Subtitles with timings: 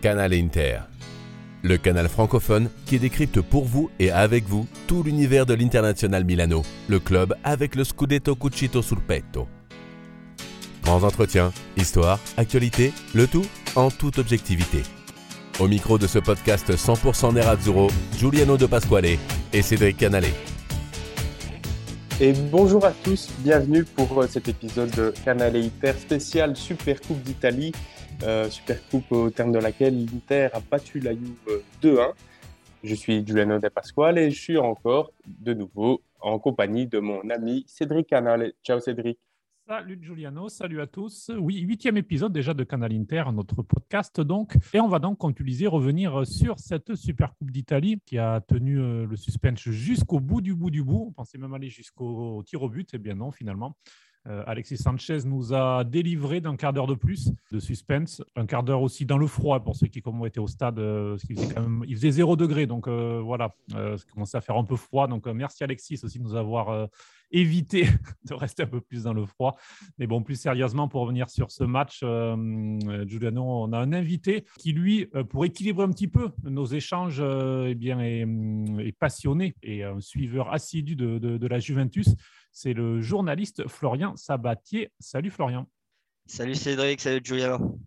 [0.00, 0.80] Canal Inter.
[1.62, 6.62] Le canal francophone qui décrypte pour vous et avec vous tout l'univers de l'International Milano,
[6.88, 9.46] le club avec le Scudetto Cucito sul petto.
[10.82, 13.44] Grands entretiens, histoire, actualité, le tout
[13.76, 14.82] en toute objectivité.
[15.58, 19.18] Au micro de ce podcast 100% Nerazzurro, Giuliano de Pasquale
[19.52, 20.24] et Cédric Canale.
[22.22, 27.22] Et bonjour à tous, bienvenue pour euh, cet épisode de Canale Inter spécial Super Coupe
[27.22, 27.72] d'Italie.
[28.22, 32.12] Euh, Super Coupe au terme de laquelle l'Inter a battu la Juve 2-1.
[32.84, 37.30] Je suis Giuliano De Pasquale et je suis encore de nouveau en compagnie de mon
[37.30, 38.52] ami Cédric Canale.
[38.62, 39.18] Ciao Cédric.
[39.66, 41.30] Salut Giuliano, salut à tous.
[41.38, 44.54] Oui, huitième épisode déjà de Canal Inter, notre podcast donc.
[44.74, 48.42] Et on va donc, comme tu disais, revenir sur cette Super Coupe d'Italie qui a
[48.42, 51.06] tenu euh, le suspense jusqu'au bout du bout du bout.
[51.08, 53.76] On pensait même aller jusqu'au tir au but, et eh bien non, finalement.
[54.28, 58.62] Euh, Alexis Sanchez nous a délivré d'un quart d'heure de plus de suspense, un quart
[58.62, 60.78] d'heure aussi dans le froid pour ceux qui comme été au stade.
[60.78, 61.16] Euh,
[61.86, 65.08] il, faisait 0 degré, donc euh, voilà, ça commençait à faire un peu froid.
[65.08, 66.88] Donc merci Alexis aussi de nous avoir
[67.30, 67.86] évité
[68.28, 69.56] de rester un peu plus dans le froid.
[69.98, 72.04] Mais bon, plus sérieusement, pour revenir sur ce match,
[73.06, 77.74] Giuliano, on a un invité qui, lui, pour équilibrer un petit peu nos échanges, eh
[77.74, 82.14] bien, est, passionné et un suiveur assidu de la Juventus
[82.52, 84.90] c'est le journaliste Florian Sabatier.
[84.98, 85.66] Salut Florian.
[86.26, 87.78] Salut Cédric, salut Giuliano.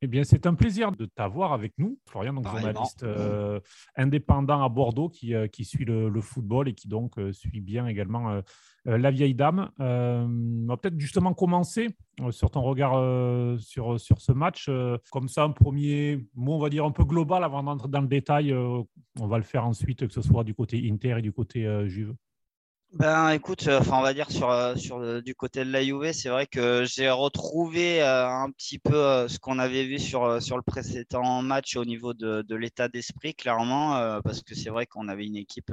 [0.00, 3.58] Eh bien, c'est un plaisir de t'avoir avec nous, Florian, donc journaliste euh,
[3.96, 7.86] indépendant à Bordeaux qui, euh, qui suit le, football et qui donc euh, suit bien
[7.88, 8.40] également
[8.84, 9.70] la vieille dame.
[9.78, 11.88] on va peut-être justement commencer
[12.30, 12.92] sur ton regard
[13.60, 14.70] sur, sur ce match.
[15.10, 18.08] comme ça, un premier mot, on va dire un peu global avant d'entrer dans le
[18.08, 18.54] détail.
[18.54, 18.86] on
[19.26, 22.14] va le faire ensuite, que ce soit du côté Inter et du côté Juve.
[22.92, 25.84] Ben écoute, euh, enfin on va dire sur, euh, sur euh, du côté de la
[25.84, 30.56] Juve, c'est vrai que j'ai retrouvé un petit peu ce qu'on avait vu sur, sur
[30.56, 35.08] le précédent match au niveau de, de l'état d'esprit, clairement, parce que c'est vrai qu'on
[35.08, 35.70] avait une équipe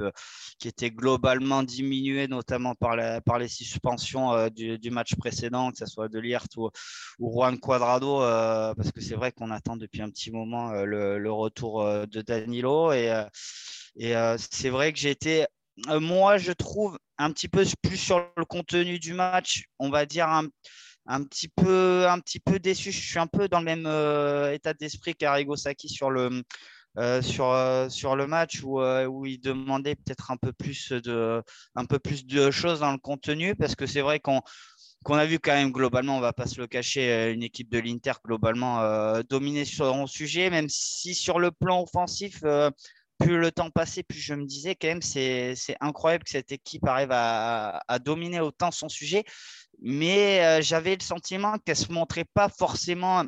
[0.58, 5.78] qui était globalement diminuée, notamment par, la, par les suspensions du, du, match précédent, que
[5.78, 6.68] ce soit de Liert ou,
[7.18, 8.18] ou Juan Cuadrado,
[8.76, 12.92] parce que c'est vrai qu'on attend depuis un petit moment le, le, retour de Danilo
[12.92, 13.24] et
[13.98, 15.46] et c'est vrai que j'ai été
[15.88, 20.06] euh, moi, je trouve un petit peu plus sur le contenu du match, on va
[20.06, 20.46] dire un,
[21.06, 22.92] un petit peu, un petit peu déçu.
[22.92, 26.42] Je suis un peu dans le même euh, état d'esprit qu'Arigo Saki sur le,
[26.98, 27.54] euh, sur,
[27.90, 31.42] sur le match où, où il demandait peut-être un peu plus de,
[31.74, 34.40] un peu plus de choses dans le contenu parce que c'est vrai qu'on
[35.04, 37.78] qu'on a vu quand même globalement, on va pas se le cacher, une équipe de
[37.78, 42.42] l'Inter globalement dominée sur son sujet, même si sur le plan offensif,
[43.18, 46.86] plus le temps passait, plus je me disais quand même, c'est incroyable que cette équipe
[46.86, 49.24] arrive à, dominer autant son sujet.
[49.80, 53.24] Mais euh, j'avais le sentiment qu'elle ne se montrait pas forcément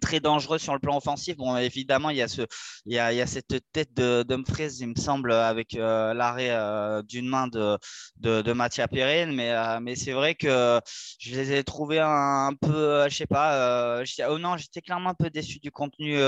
[0.00, 1.36] très dangereux sur le plan offensif.
[1.36, 2.42] Bon, évidemment, il y a, ce,
[2.86, 6.14] il y a, il y a cette tête de Dumfries, il me semble, avec euh,
[6.14, 7.78] l'arrêt euh, d'une main de,
[8.16, 9.32] de, de Mathia Perrin.
[9.32, 10.80] Mais, euh, mais c'est vrai que
[11.18, 15.30] je les ai trouvés un, peu, je sais pas, oh non, j'étais clairement un peu
[15.30, 16.18] déçu du contenu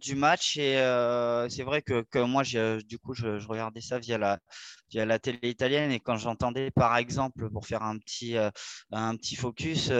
[0.00, 0.56] du match.
[0.56, 0.74] Et
[1.50, 4.38] c'est vrai que, que moi, du coup, je, regardais ça via la,
[4.90, 5.90] via la télé italienne.
[5.90, 8.36] Et quand j'entendais, par exemple, pour faire un petit,
[8.90, 9.90] un petit focus,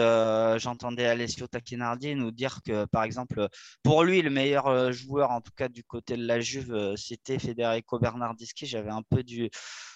[0.57, 2.61] j'entendais Alessio Tacchinardi nous dire
[2.91, 3.47] par exemple,
[3.83, 6.95] pour lui, le meilleur euh, joueur, en tout cas du côté de la Juve, euh,
[6.95, 8.65] c'était Federico Bernardeschi.
[8.65, 9.49] J'avais un peu du,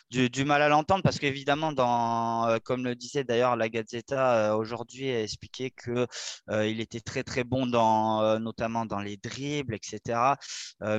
[0.09, 1.73] du, mal à l'entendre parce qu'évidemment,
[2.47, 6.07] euh, comme le disait d'ailleurs la Gazzetta aujourd'hui, a expliqué que
[6.49, 10.37] il était très très bon dans, notamment dans les dribbles, etc.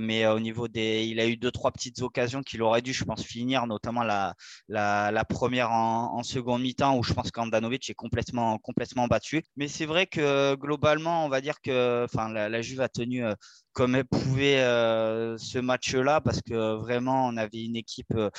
[0.01, 3.05] mais au niveau des, il a eu deux trois petites occasions qu'il aurait dû, je
[3.05, 4.35] pense, finir, notamment la,
[4.69, 9.43] la, la première en, en seconde mi-temps où je pense qu'Andanovic est complètement complètement battu.
[9.57, 13.25] Mais c'est vrai que globalement, on va dire que, enfin, la, la Juve a tenu
[13.73, 18.31] comme elle pouvait euh, ce match-là parce que vraiment on avait une équipe euh,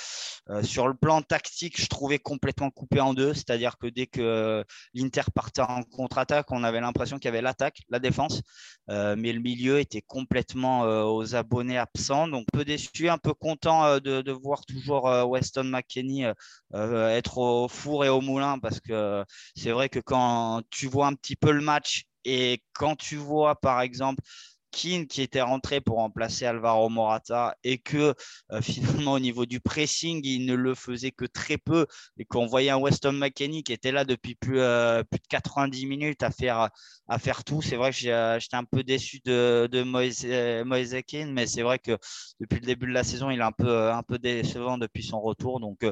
[0.50, 4.64] euh, sur le plan tactique, je trouvais complètement coupée en deux, c'est-à-dire que dès que
[4.94, 8.42] l'Inter partait en contre-attaque, on avait l'impression qu'il y avait l'attaque, la défense,
[8.88, 14.31] mais le milieu était complètement aux abonnés absents, donc peu déçu, un peu content de,
[14.31, 16.25] voir toujours Weston McKennie
[16.74, 18.60] être au four et au moulin.
[18.60, 19.24] Parce que
[19.56, 23.56] c'est vrai que quand tu vois un petit peu le match et quand tu vois
[23.56, 24.22] par exemple
[24.71, 28.13] Keane qui était rentré pour remplacer Alvaro Morata et que
[28.51, 31.85] euh, finalement au niveau du pressing, il ne le faisait que très peu
[32.18, 35.85] et qu'on voyait un Weston McKennie qui était là depuis plus, euh, plus de 90
[35.85, 36.69] minutes à faire,
[37.07, 37.62] à faire tout.
[37.62, 40.25] C'est vrai que euh, j'étais un peu déçu de, de Moise,
[40.65, 40.95] Moise
[41.27, 41.97] mais c'est vrai que
[42.39, 45.21] depuis le début de la saison, il est un peu, un peu décevant depuis son
[45.21, 45.59] retour.
[45.59, 45.83] Donc,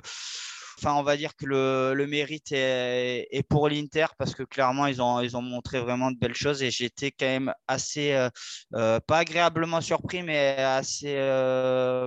[0.80, 5.42] enfin, on va dire que le, mérite est, pour l'Inter parce que clairement, ils ont,
[5.42, 8.30] montré vraiment de belles choses et j'étais quand même assez, euh,
[8.76, 11.16] euh, pas agréablement surpris, mais assez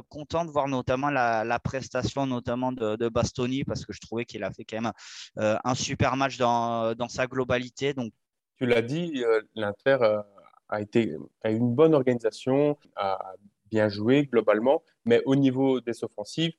[0.09, 4.51] content de voir notamment la, prestation, notamment de, Bastoni parce que je trouvais qu'il a
[4.53, 4.93] fait quand même
[5.37, 7.95] un super match dans, dans sa globalité.
[7.95, 8.13] Donc,
[8.57, 9.23] tu l'as dit,
[9.55, 9.99] l'Inter
[10.69, 13.19] a été a une bonne organisation, a
[13.71, 16.53] bien joué globalement, mais au niveau des offensives,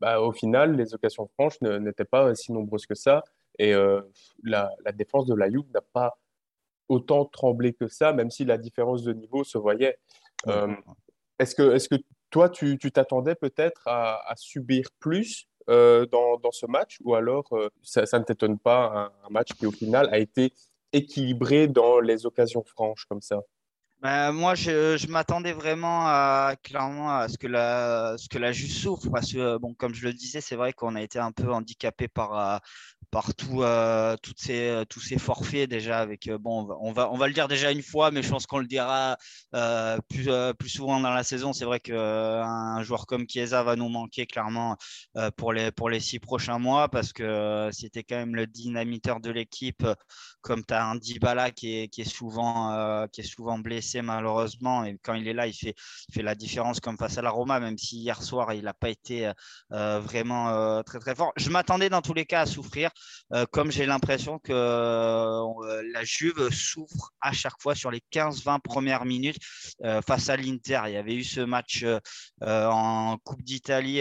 [0.00, 3.22] bah, au final, les occasions franches n'étaient pas si nombreuses que ça.
[3.58, 4.00] Et euh,
[4.42, 6.18] la, défense de la Juve n'a pas
[6.88, 9.98] autant tremblé que ça, même si la différence de niveau se voyait.
[10.46, 10.74] Euh,
[11.38, 16.64] est-ce que, est que toi, tu t'attendais peut-être à, subir plus euh, dans, dans, ce
[16.64, 16.96] match?
[17.04, 17.50] Ou alors
[17.82, 20.54] ça, ne t'étonne pas un, match qui au final a été
[20.94, 23.40] équilibré dans les occasions franches comme ça?
[24.02, 29.10] Ben, moi, je, m'attendais vraiment à, clairement à ce que la, ce que la souffre
[29.10, 32.08] parce que, bon, comme je le disais, c'est vrai qu'on a été un peu handicapé
[32.08, 32.58] par, euh,
[33.10, 35.98] par euh, toutes ces, tous ces forfaits déjà.
[36.00, 38.46] Avec, euh, bon, on va, on va le dire déjà une fois, mais je pense
[38.46, 39.18] qu'on le dira
[40.08, 41.52] plus, plus souvent dans la saison.
[41.52, 44.78] C'est vrai qu'un joueur comme Chiesa va nous manquer clairement
[45.36, 49.30] pour, les, pour les six prochains mois parce que c'était quand même le dynamiteur de
[49.30, 49.86] l'équipe.
[50.40, 54.84] Comme tu as un Dybala qui est, qui est, souvent, qui est souvent blessé malheureusement.
[54.84, 55.74] Et quand il est là, il fait,
[56.12, 58.88] fait la différence comme face à la Roma, même si hier soir, il n'a pas
[58.88, 59.32] été euh,
[59.72, 61.32] euh, vraiment euh, très très fort.
[61.36, 62.90] Je m'attendais dans tous les cas à souffrir,
[63.52, 64.52] comme j'ai l'impression que
[65.92, 69.38] la Juve souffre à chaque fois sur les 15-20 premières minutes
[70.06, 70.82] face à l'Inter.
[70.86, 71.84] Il y avait eu ce match
[72.42, 74.00] en Coupe d'Italie,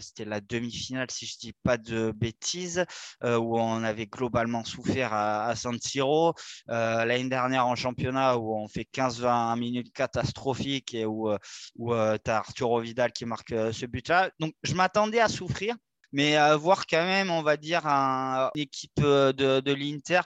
[0.00, 2.84] c'était la demi-finale, si je dis pas de bêtises,
[3.22, 6.34] où on avait globalement souffert à, à San Siro.
[6.68, 11.38] L'année dernière en championnat, où on fait 15 15-20 minutes catastrophiques et où, euh,
[11.76, 14.30] où euh, tu as Arturo Vidal qui marque euh, ce but-là.
[14.40, 15.76] Donc, je m'attendais à souffrir
[16.14, 20.20] mais à voir quand même, on va dire, un, une équipe de, de l'Inter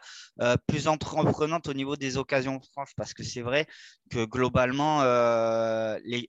[0.67, 3.67] plus entreprenante au niveau des occasions franches, parce que c'est vrai
[4.11, 5.03] que globalement,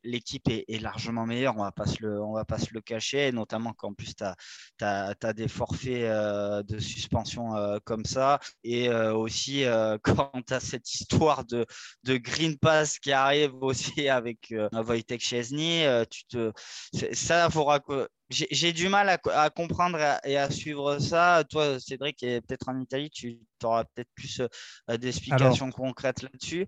[0.03, 4.23] l'équipe est, largement meilleure, on ne va pas se le cacher, notamment qu'en plus, tu
[4.83, 6.09] as, des forfaits
[6.65, 7.53] de suspension
[7.83, 9.65] comme ça, et aussi
[10.03, 11.65] quand tu as cette histoire de,
[12.03, 16.51] de, Green Pass qui arrive aussi avec Wojtek Chesney, tu te,
[17.13, 21.43] ça, il faudra que j'ai du mal à, comprendre et à, suivre ça.
[21.49, 24.41] Toi, Cédric, et peut-être en Italie, tu auras peut-être plus
[24.89, 26.67] euh, d'explications concrètes là-dessus.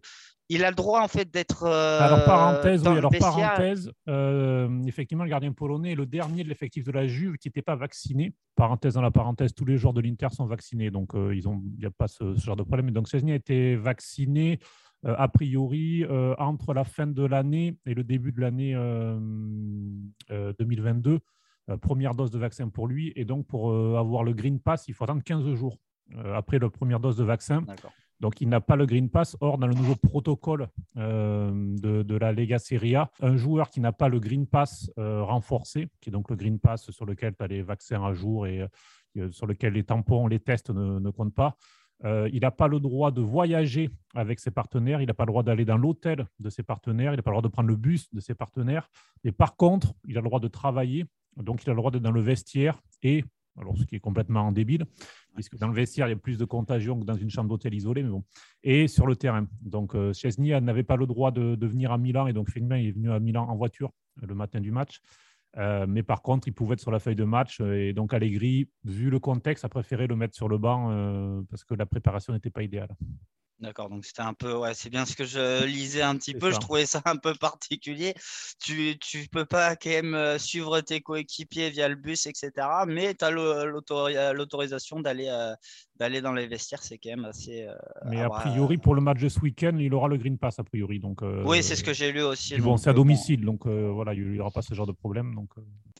[0.50, 1.63] Il a le droit en fait d'être.
[1.63, 3.92] Euh, alors parenthèse, oui, alors parenthèse.
[4.10, 7.62] Euh, effectivement, le gardien polonais est le dernier de l'effectif de la Juve qui n'était
[7.62, 8.34] pas vacciné.
[8.56, 11.80] Parenthèse dans la parenthèse, tous les joueurs de l'Inter sont vaccinés, donc ils ont, il
[11.80, 12.92] n'y a pas ce, genre de problème.
[12.92, 14.60] Donc Cesny a été vacciné
[15.04, 16.06] a priori
[16.38, 18.74] entre la fin de l'année et le début de l'année
[20.30, 21.22] 2022.
[21.69, 23.13] Euh, première dose de vaccin pour lui.
[23.16, 25.78] Et donc, pour euh, avoir le Green Pass, il faut attendre 15 jours
[26.16, 27.63] euh, après la première dose de vaccin.
[28.19, 29.36] Donc, il n'a pas le Green Pass.
[29.42, 34.10] Or, dans le nouveau protocole de, la Lega Serie A, un joueur qui n'a pas
[34.10, 37.63] le Green Pass renforcé, qui est donc le Green Pass sur lequel tu as les
[37.63, 38.68] vaccins à jour et
[39.31, 41.58] sur lequel les tampons, les tests ne, comptent pas,
[42.04, 45.42] il n'a pas le droit de voyager avec ses partenaires, il n'a pas le droit
[45.42, 48.13] d'aller dans l'hôtel de ses partenaires, il n'a pas le droit de prendre le bus
[48.13, 48.88] de ses partenaires.
[49.24, 52.01] Et par contre, il a le droit de travailler donc, il a le droit d'être
[52.01, 53.24] dans le vestiaire et,
[53.57, 54.86] alors ce qui est complètement débile,
[55.33, 57.74] puisque dans le vestiaire, il y a plus de contagion que dans une chambre d'hôtel
[57.74, 58.24] isolée, mais bon,
[58.63, 59.48] et sur le terrain.
[59.62, 62.91] Donc, euh, Chesney n'avait pas le droit de, venir à Milan, et donc finalement, est
[62.91, 63.91] venu à Milan en voiture
[64.22, 65.01] le matin du match.
[65.58, 67.60] Euh, mais par contre, il pouvait être sur la feuille de match.
[67.60, 71.63] Et donc, Allegri, vu le contexte, a préféré le mettre sur le banc euh, parce
[71.63, 72.96] que la préparation n'était pas idéale.
[73.62, 76.50] D'accord, donc c'était un peu, ouais, c'est bien ce que je lisais un petit peu.
[76.50, 78.15] Je trouvais ça un peu particulier.
[78.60, 82.51] Tu ne peux pas quand même euh, suivre tes coéquipiers via le bus, etc.
[82.88, 85.30] Mais tu as l'autorisation d'aller
[85.98, 87.68] d'aller dans les vestiaires, c'est quand même assez.
[87.68, 87.75] Euh,
[88.10, 90.63] mais a priori, pour le match de ce week-end, il aura le Green Pass, a
[90.63, 91.00] priori.
[91.00, 92.58] Donc, euh, oui, c'est ce que j'ai lu aussi.
[92.58, 95.36] Bon, c'est à domicile, donc voilà, il n'y aura pas ce genre de problème.
[95.36, 95.50] Donc,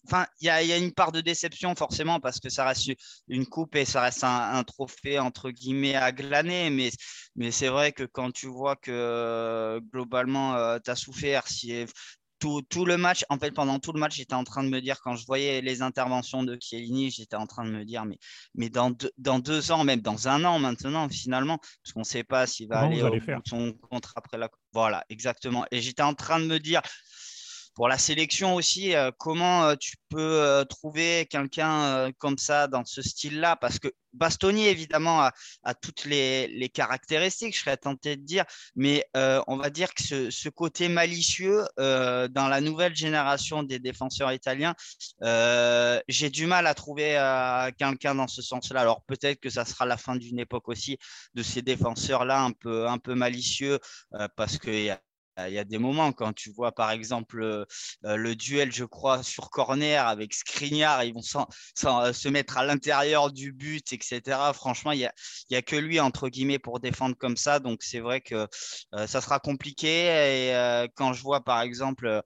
[0.08, 2.90] Enfin, il y, a une part de déception, forcément, parce que ça reste
[3.28, 6.70] une coupe et ça reste un, trophée, entre guillemets, à glaner.
[6.72, 6.90] Mais,
[7.36, 11.86] mais c'est vrai que quand tu vois que globalement, tu as souffert, si
[12.70, 15.00] tout, le match, en fait, pendant tout le match, j'étais en train de me dire,
[15.02, 18.18] quand je voyais les interventions de Chiellini, j'étais en train de me dire, mais,
[18.56, 22.06] mais dans, deux, dans deux ans, même dans un an maintenant, finalement, parce qu'on ne
[22.06, 24.50] sait pas s'il va aller au bout son contre après la.
[24.74, 25.66] Voilà, exactement.
[25.72, 26.82] Et j'étais en train de me dire,
[27.74, 32.84] pour la sélection aussi, euh, comment euh, tu peux euh, trouver quelqu'un comme ça dans
[32.86, 33.56] ce style-là?
[33.56, 35.22] Parce que Bastoni, évidemment,
[35.64, 38.44] a, toutes les, caractéristiques, je serais tenté de dire,
[38.76, 44.76] mais on va dire que ce, côté malicieux dans la nouvelle génération des défenseurs italiens,
[46.10, 47.14] j'ai du mal à trouver
[47.78, 48.82] quelqu'un dans ce sens-là.
[48.82, 50.98] Alors peut-être que ça sera la fin d'une époque aussi
[51.34, 53.80] de ces défenseurs-là un peu, un peu malicieux,
[54.36, 55.00] parce qu'il y a
[55.38, 57.66] il y a des moments quand tu vois par exemple euh,
[58.06, 63.32] euh, le duel, je crois, sur corner avec Skriniar, ils vont se mettre à l'intérieur
[63.32, 64.22] du but, etc.
[64.54, 67.60] Franchement, il n'y a, a que lui, entre guillemets, pour défendre comme ça.
[67.60, 68.48] Donc, c'est vrai que
[68.92, 69.88] ça sera compliqué.
[69.90, 72.22] Et quand je vois par exemple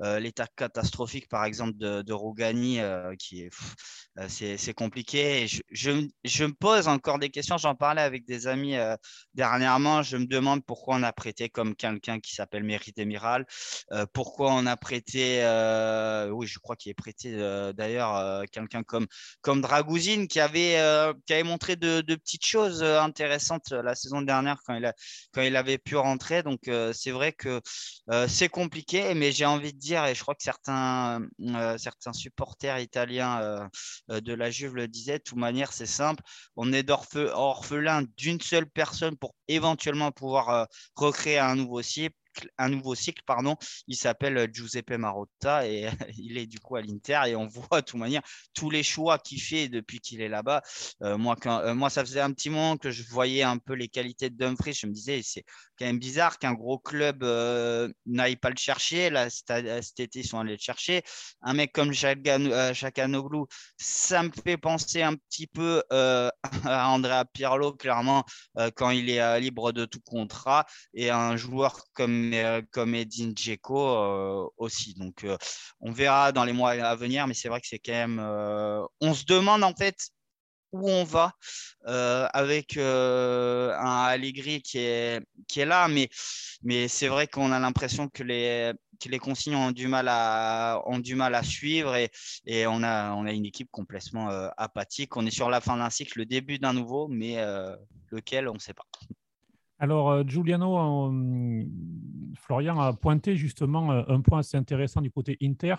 [0.00, 2.80] l'état catastrophique, par exemple, de, de Rougani,
[3.18, 3.50] qui est.
[4.28, 5.46] c'est compliqué.
[5.48, 5.62] je,
[6.24, 7.56] je, me pose encore des questions.
[7.58, 8.76] J'en parlais avec des amis
[9.34, 10.02] dernièrement.
[10.02, 13.46] Je me demande pourquoi on a prêté comme quelqu'un qui s'appelle Mérite Emiral.
[13.92, 18.82] Euh, pourquoi on a prêté, euh, oui, je crois qu'il est prêté euh, d'ailleurs quelqu'un
[18.82, 19.06] comme,
[19.40, 20.76] comme Dragouzine qui avait,
[21.26, 24.94] qui avait montré de, petites choses intéressantes la saison dernière quand il, a,
[25.32, 26.42] quand il avait pu rentrer.
[26.42, 27.60] Donc c'est vrai que
[28.28, 31.20] c'est compliqué, mais j'ai envie de dire, et je crois que certains,
[31.78, 33.68] certains supporters italiens
[34.08, 36.22] de la Juve le disaient, de toute manière, c'est simple.
[36.56, 41.82] On est orphelin d'une seule personne pour éventuellement pouvoir recréer un nouveau
[42.58, 43.56] un nouveau cycle, pardon.
[43.88, 45.88] Il s'appelle euh, Giuseppe Marotta et
[46.18, 48.22] il est du coup à l'Inter et on voit de toute manière
[48.54, 50.62] tous les choix qu'il fait depuis qu'il est là-bas.
[51.02, 53.88] Euh, moi, euh, moi, ça faisait un petit moment que je voyais un peu les
[53.88, 54.74] qualités de Dumfries.
[54.74, 55.44] Je me disais, c'est
[55.78, 57.24] quand même bizarre qu'un gros club
[58.06, 59.10] n'aille pas le chercher.
[59.10, 61.02] Là, cet été, ils sont allés le chercher.
[61.42, 63.44] Un mec comme Chakanoglu,
[63.76, 68.24] ça me fait penser un petit peu à Andrea Pirlo, clairement,
[68.74, 70.66] quand il est libre de tout contrat.
[70.94, 73.32] Et un joueur comme euh, comme Edin
[73.70, 74.94] euh, aussi.
[74.94, 75.36] Donc, euh,
[75.80, 78.18] on verra dans les mois à venir, mais c'est vrai que c'est quand même.
[79.00, 79.96] on se demande en fait
[80.72, 81.32] où on va
[81.86, 86.08] avec un Allegri qui est, qui est là, mais,
[86.62, 90.82] mais c'est vrai qu'on a l'impression que les, que les consignes ont du mal à,
[90.86, 92.10] ont du mal à suivre et,
[92.46, 95.16] et on, a, on a une équipe complètement apathique.
[95.16, 97.36] On est sur la fin d'un cycle, le début d'un nouveau, mais
[98.10, 98.86] lequel, on ne sait pas.
[99.78, 101.64] Alors, euh, Giuliano, euh,
[102.34, 105.76] Florian a pointé justement euh, un point assez intéressant du côté Inter,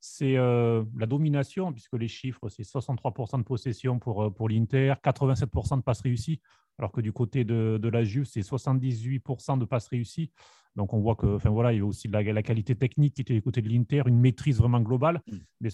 [0.00, 5.82] c'est la domination, puisque les chiffres, c'est 63% de possession pour, pour l'Inter, 87% de
[5.82, 6.40] passes réussies,
[6.78, 10.30] alors que du côté de, la Juve, c'est 78% de passes réussies.
[10.76, 13.22] Donc, on voit que, enfin voilà, il y a aussi la, la qualité technique qui
[13.22, 15.36] était du côté de l'Inter, une maîtrise vraiment globale, mm.
[15.62, 15.70] mais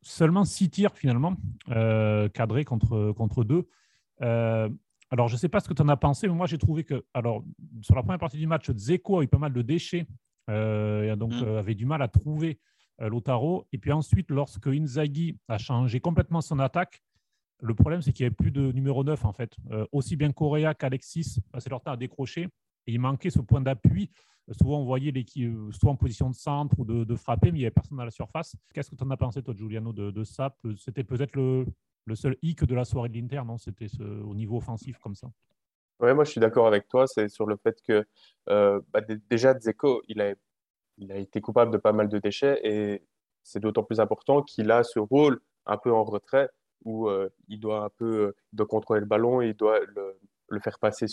[0.00, 1.36] seulement six tirs finalement,
[2.32, 3.68] cadrés contre, contre deux.
[5.10, 6.84] Alors, je ne sais pas ce que tu en as pensé, mais moi, j'ai trouvé
[6.84, 7.44] que, alors,
[7.82, 10.06] sur la première partie du match, Zeko a eu pas mal de déchets,
[10.50, 11.44] euh, et donc mm.
[11.44, 12.58] euh, avait du mal à trouver
[13.00, 13.66] euh, Lotaro.
[13.72, 17.02] Et puis ensuite, lorsque Inzaghi a changé complètement son attaque,
[17.60, 19.56] le problème, c'est qu'il n'y avait plus de numéro 9, en fait.
[19.90, 22.48] aussi bien Correa qu'Alexis c'est leur temps à décrocher,
[22.86, 24.10] et il manquait ce point d'appui.
[24.52, 27.64] Souvent, on voyait l'équipe soit en position de centre ou de, frapper, mais il n'y
[27.64, 28.54] avait personne à la surface.
[28.74, 30.54] Qu'est-ce que tu en as pensé, toi, Giuliano, de, de ça?
[30.76, 31.64] C'était peut-être le,
[32.06, 35.28] le seul hic de la soirée de l'Inter, non C'était au niveau offensif comme ça.
[36.00, 37.06] Oui, moi je suis d'accord avec toi.
[37.06, 38.04] C'est sur le fait que
[38.48, 40.34] euh, bah, déjà Dzeko, il a,
[41.18, 43.02] été coupable de pas mal de déchets et
[43.42, 46.50] c'est d'autant plus important qu'il a ce rôle un peu en retrait
[46.84, 49.80] où euh, il doit un peu de contrôler le ballon, il doit
[50.48, 51.06] le, faire passer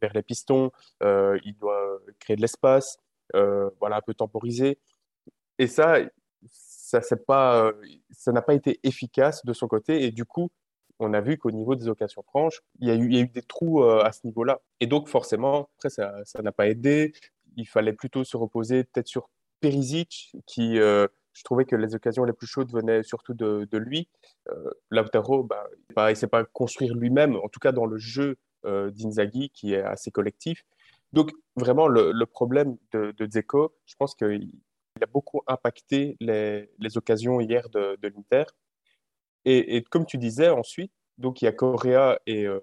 [0.00, 0.70] vers les pistons,
[1.02, 2.98] euh, il doit créer de l'espace,
[3.32, 4.78] voilà un peu temporiser.
[5.58, 5.98] Et ça,
[6.94, 7.72] euh,
[8.10, 10.04] ça n'a pas été efficace de son côté.
[10.04, 10.50] Et du coup,
[10.98, 14.02] on a vu qu'au niveau des occasions franches, il y a eu, des trous euh,
[14.02, 14.60] à ce niveau-là.
[14.80, 17.12] Et donc, forcément, après, ça n'a pas aidé.
[17.56, 19.28] Il fallait plutôt se reposer peut-être sur
[19.60, 24.08] Perisic, qui, euh, je trouvais que les occasions les plus chaudes venaient surtout de, lui.
[24.50, 25.66] Euh, Lautaro, bah,
[25.96, 29.82] il ne sait pas construire lui-même, en tout cas dans le jeu d'Inzaghi, qui est
[29.82, 30.64] assez collectif.
[31.12, 34.50] Donc, vraiment, le, problème de, de je pense qu'il
[34.96, 38.44] il a beaucoup impacté les, occasions hier de, l'Inter.
[39.44, 42.60] Et, comme tu disais, ensuite, donc il y a Correa et, euh,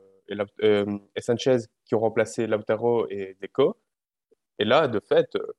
[0.63, 3.77] euh, Sanchez qui ont remplacé Lautaro et Deco.
[4.59, 5.53] Et là, de fait, euh,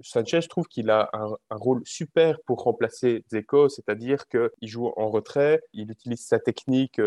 [0.00, 5.60] Sanchez, trouve qu'il a un, rôle super pour remplacer Deco, c'est-à-dire qu'il joue en retrait,
[5.72, 7.00] il utilise sa technique,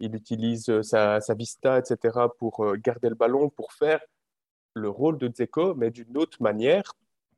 [0.00, 4.00] il utilise sa, sa, vista, etc., pour garder le ballon, pour faire
[4.74, 6.92] le rôle de Dzeko, mais d'une autre manière,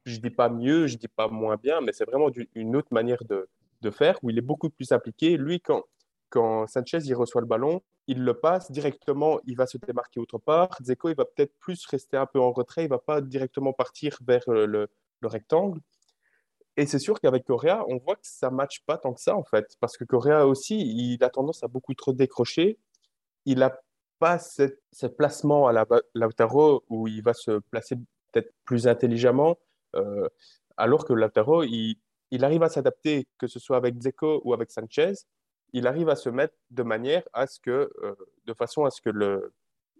[0.08, 3.22] je dis pas mieux, je dis pas moins bien, mais c'est vraiment une autre manière
[3.24, 3.48] de,
[3.82, 5.36] de, faire où il est beaucoup plus appliqué.
[5.36, 5.82] Lui, quand,
[6.30, 10.38] quand Sanchez il reçoit le ballon, il le passe directement, il va se démarquer autre
[10.38, 10.70] part.
[10.82, 14.18] Zeko, il va peut-être plus rester un peu en retrait, il va pas directement partir
[14.26, 14.88] vers le, le,
[15.22, 15.80] rectangle.
[16.76, 19.36] Et c'est sûr qu'avec Correa, on voit que ça ne matche pas tant que ça,
[19.36, 19.76] en fait.
[19.80, 22.78] Parce que Correa aussi, il a tendance à beaucoup trop décrocher.
[23.44, 23.78] il n'a
[24.18, 27.96] pas ce placement à la Lautaro où il va se placer
[28.32, 29.58] peut-être plus intelligemment,
[30.78, 31.98] alors que Lautaro, il,
[32.44, 35.12] arrive à s'adapter, que ce soit avec Zeko ou avec Sanchez,
[35.72, 38.14] il arrive à se mettre de manière à ce que, euh,
[38.46, 39.52] de façon à ce que le,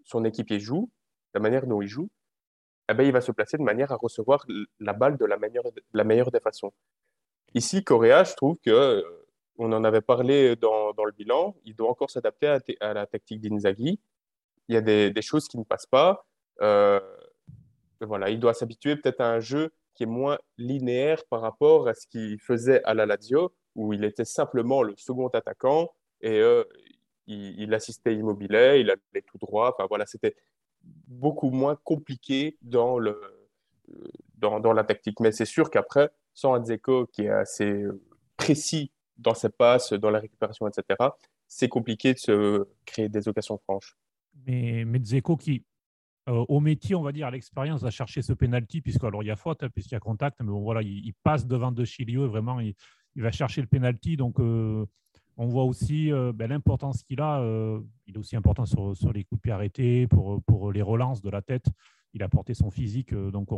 [0.03, 0.89] son équipier joue,
[1.33, 2.09] la manière dont il joue,
[2.89, 4.45] eh ben, il va se placer de manière à recevoir
[4.79, 6.73] la balle de la meilleure, la meilleure des façons.
[7.53, 9.01] Ici, Correa, je trouve que euh,
[9.57, 13.41] on en avait parlé dans, dans le bilan, il doit encore s'adapter à, la tactique
[13.41, 13.99] d'Inzaghi.
[14.69, 16.25] Il y a des, des, choses qui ne passent pas.
[16.61, 16.99] Euh,
[17.99, 21.93] voilà, il doit s'habituer peut-être à un jeu qui est moins linéaire par rapport à
[21.93, 25.91] ce qu'il faisait à la Lazio, où il était simplement le second attaquant
[26.21, 26.63] et euh,
[27.27, 29.73] il, assistait immobilier, il allait tout droit.
[29.73, 30.37] Enfin voilà, c'était
[30.81, 33.19] beaucoup moins compliqué dans, le,
[34.37, 35.19] dans, dans la tactique.
[35.19, 37.83] Mais c'est sûr qu'après, sans Adzeko qui est assez
[38.37, 41.09] précis dans ses passes, dans la récupération, etc.,
[41.45, 43.97] c'est compliqué de se créer des occasions franches.
[44.47, 45.65] Mais, mais Dzeko qui,
[46.29, 49.27] euh, au métier, on va dire, à l'expérience, à chercher ce penalty, puisque alors il
[49.27, 52.25] y a faute, hein, puisqu'il y a contact, mais voilà, il, passe devant De Chilio
[52.25, 52.75] et vraiment, il,
[53.15, 54.15] va chercher le penalty.
[54.15, 54.85] Donc, euh,
[55.37, 57.41] on voit aussi euh, ben, l'importance qu'il a.
[58.05, 61.41] il est aussi important sur, les coups de pied arrêtés, pour, les relances de la
[61.41, 61.65] tête.
[62.13, 63.13] Il a porté son physique.
[63.13, 63.49] donc,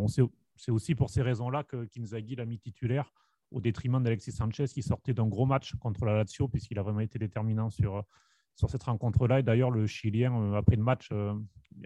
[0.55, 3.11] c'est aussi pour ces raisons-là que Kinzaghi l'a mis titulaire
[3.51, 7.01] au détriment d'Alexis Sanchez qui sortait d'un gros match contre la Lazio, puisqu'il a vraiment
[7.01, 8.05] été déterminant sur
[8.55, 9.39] sur cette rencontre-là.
[9.39, 11.33] Et d'ailleurs, le Chilien, euh, après le match, euh,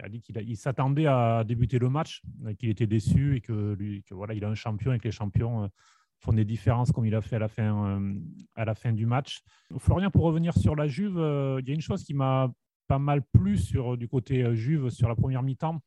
[0.01, 3.77] a dit qu'il s'attendait à débuter le match, euh, qu'il était déçu et que,
[4.11, 5.69] voilà, il a un champion et que les champions
[6.19, 8.01] font des différences comme il a fait à la fin,
[8.55, 9.41] à la fin du match.
[9.77, 11.17] Florian, pour revenir sur la Juve,
[11.59, 12.51] il y a une chose qui m'a
[12.87, 15.81] pas mal plu sur, du côté Juve sur la première mi-temps,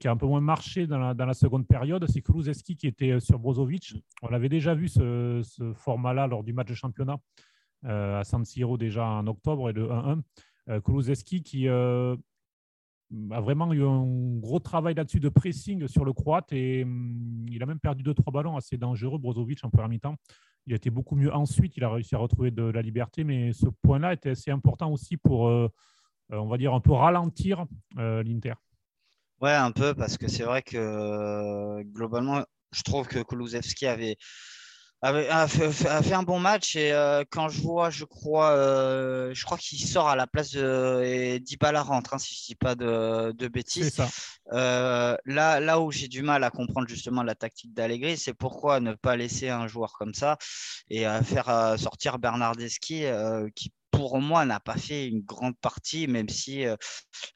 [0.00, 3.38] qui a un peu moins marché dans la, seconde période, c'est Kulusevski qui était sur
[3.38, 3.94] Brozovic.
[4.22, 7.18] On avait déjà vu ce, ce format-là lors du match de championnat
[7.84, 10.22] à San Siro déjà en octobre et de 1-1.
[10.68, 12.14] Euh, Kulusevski qui euh,
[13.30, 14.04] a vraiment eu un
[14.38, 18.32] gros travail là-dessus de pressing sur le croate et hum, il a même perdu 2-3
[18.32, 20.16] ballons assez dangereux, Brozovic, en première mi-temps.
[20.66, 23.52] Il a été beaucoup mieux ensuite, il a réussi à retrouver de la liberté, mais
[23.52, 25.44] ce point-là était assez important aussi pour,
[26.28, 27.64] on va dire, un peu ralentir
[27.96, 28.52] l'Inter.
[29.40, 34.18] Ouais, un peu, parce que c'est vrai que globalement, je trouve que Kulusevski avait
[35.02, 39.56] a, fait, un bon match et euh, quand je vois, je crois, euh, je crois
[39.56, 43.32] qu'il sort à la place de et Dybala rentre, hein, si je dis pas de,
[43.32, 44.02] de bêtises.
[44.52, 48.80] Euh, là, là où j'ai du mal à comprendre justement la tactique d'Allegri, c'est pourquoi
[48.80, 50.36] ne pas laisser un joueur comme ça
[50.90, 53.04] et faire sortir Bernardeschi
[53.54, 56.64] qui pour moi, n'a pas fait une grande partie, même si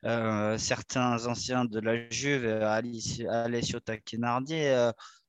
[0.02, 4.62] certains anciens de la Juve, Alessio Tacchinardi,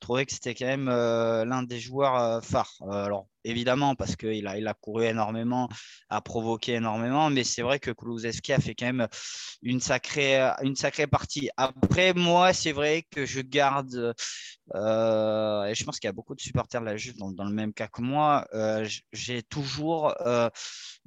[0.05, 2.75] trouvaient que c'était quand même l'un des joueurs phares.
[2.89, 5.69] alors, évidemment, parce qu'il a, il a couru énormément,
[6.09, 9.07] a provoqué énormément, mais c'est vrai que Kulusevski a fait quand même
[9.61, 11.49] une sacrée, une sacrée partie.
[11.55, 14.13] Après, moi, c'est vrai que je garde,
[14.73, 17.53] euh, et je pense qu'il y a beaucoup de supporters de la Juve dans, le
[17.53, 20.49] même cas que moi, euh, j'ai toujours, euh,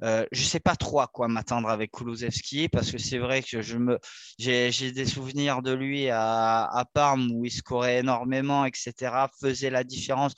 [0.01, 3.61] je ne sais pas trop à quoi m'attendre avec Kulusevski, parce que c'est vrai que
[3.61, 3.99] je me,
[4.37, 8.88] j'ai, des souvenirs de lui à, à Parme où il scorait énormément, etc.,
[9.39, 10.33] faisait la différence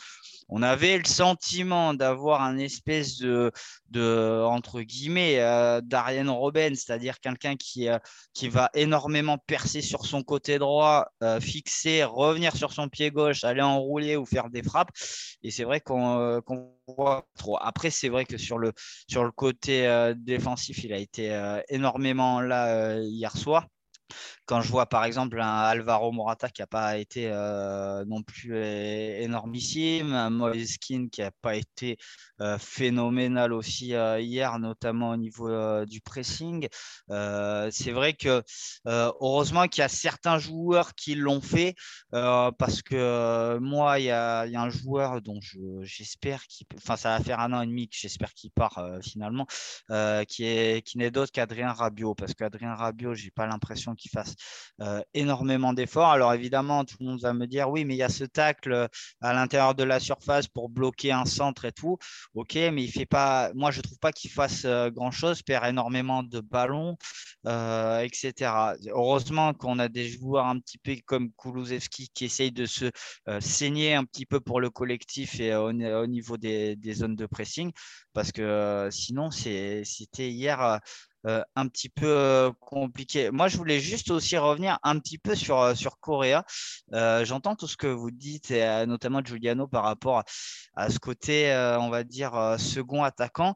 [0.54, 3.52] on avait le sentiment d'avoir un espèce de,
[3.90, 7.98] de entre guillemets, euh, d'Ariane Robben, c'est-à-dire quelqu'un qui, euh,
[8.34, 13.46] qui va énormément percer sur son côté droit, euh, fixer, revenir sur son pied gauche,
[13.46, 14.92] aller enrouler ou faire des frappes.
[15.42, 16.44] Et c'est vrai qu'on
[16.86, 17.58] voit trop.
[17.62, 18.74] Après, c'est vrai que sur le,
[19.10, 23.68] sur le côté défensif, il a été énormément là hier soir.
[24.52, 28.54] Quand je vois par exemple un Alvaro Morata qui n'a pas été euh, non plus
[28.58, 31.96] énormissime, un Moïse qui n'a pas été
[32.42, 35.48] euh, phénoménal aussi euh, hier, notamment au niveau
[35.86, 36.68] du pressing.
[37.08, 38.44] c'est vrai que
[38.86, 41.76] heureusement qu'il y a certains joueurs qui l'ont fait
[42.12, 45.40] parce que moi, il y, a, un joueur dont
[45.84, 49.48] j'espère qu'il, enfin ça va faire un an et demi que j'espère qu'il part finalement,
[50.28, 54.36] qui est qui n'est d'autre qu'Adrien Rabiot parce qu'Adrien Rabiot, j'ai pas l'impression qu'il fasse
[54.82, 56.10] euh, énormément d'efforts.
[56.10, 58.72] Alors évidemment, tout le monde va me dire oui, mais il y a ce tacle
[58.74, 58.88] euh,
[59.22, 61.98] à l'intérieur de la surface pour bloquer un centre et tout.
[62.34, 63.52] Ok, mais il fait pas.
[63.54, 66.98] Moi, je trouve pas qu'il fasse euh, grand chose, perd énormément de ballons,
[67.46, 68.74] etc.
[68.88, 72.90] Heureusement qu'on a des joueurs un petit peu comme Kulusevski qui essayent de se
[73.40, 77.72] saigner un petit peu pour le collectif et au, niveau des, zones de pressing.
[78.14, 80.80] parce que sinon, c'était hier
[81.28, 83.30] euh, un petit peu euh, compliqué.
[83.30, 86.44] Moi, je voulais juste aussi revenir un petit peu sur, euh, sur Correa.
[86.92, 90.24] J'entends tout ce que vous dites, et notamment Giuliano par rapport
[90.76, 93.56] à, ce côté, on va dire, second attaquant.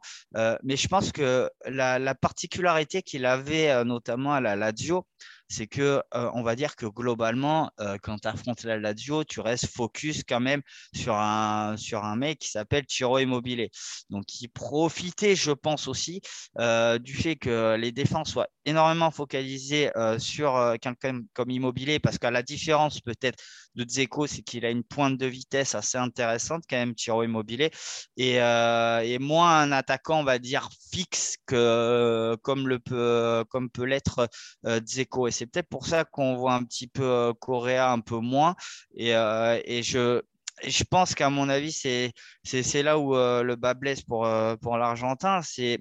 [0.63, 5.05] mais je pense que la, la particularité qu'il avait, notamment à la Lazio,
[5.47, 9.39] c'est que euh, on va dire que globalement, euh, quand tu affrontes la Lazio, tu
[9.39, 10.61] restes focus quand même
[10.93, 13.69] sur un, sur mec qui s'appelle Tiro Immobilier.
[14.09, 16.21] Donc, il profitait, je pense aussi,
[16.59, 22.31] euh, du fait que les défenses soient énormément focalisées sur quelqu'un comme Immobilier, parce qu'à
[22.31, 23.41] la différence peut-être
[23.75, 27.71] de Dzeko, c'est qu'il a une pointe de vitesse assez intéressante quand même, Tiro Immobilier,
[28.17, 33.85] et, et moins un attaquant, on va dire, fixe que comme, le peut, comme peut
[33.85, 34.27] l'être
[34.63, 38.55] Dzeko c'est peut-être pour ça qu'on voit un petit peu euh, Correa un peu moins.
[38.95, 40.21] Et, euh, et je,
[40.63, 44.27] je pense qu'à mon avis, c'est là où euh, le bas blesse pour,
[44.61, 45.41] pour l'Argentin.
[45.41, 45.79] C'est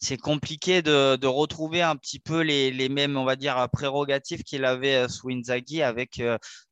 [0.00, 5.08] c'est compliqué de, retrouver un petit peu les, mêmes, on va dire, prérogatives qu'il avait
[5.08, 6.22] sous Inzaghi avec,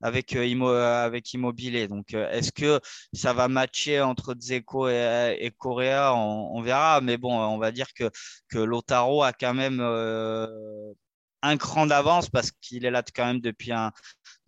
[0.03, 1.89] avec, avec Immobilier.
[1.89, 2.81] Donc, est-ce que
[3.13, 6.15] ça va matcher entre Dzeko et, et Correa?
[6.15, 7.01] On, on, verra.
[7.01, 8.11] Mais bon, on va dire que,
[8.49, 9.81] que Lotaro a quand même
[11.43, 13.93] un cran d'avance parce qu'il est là quand même depuis un,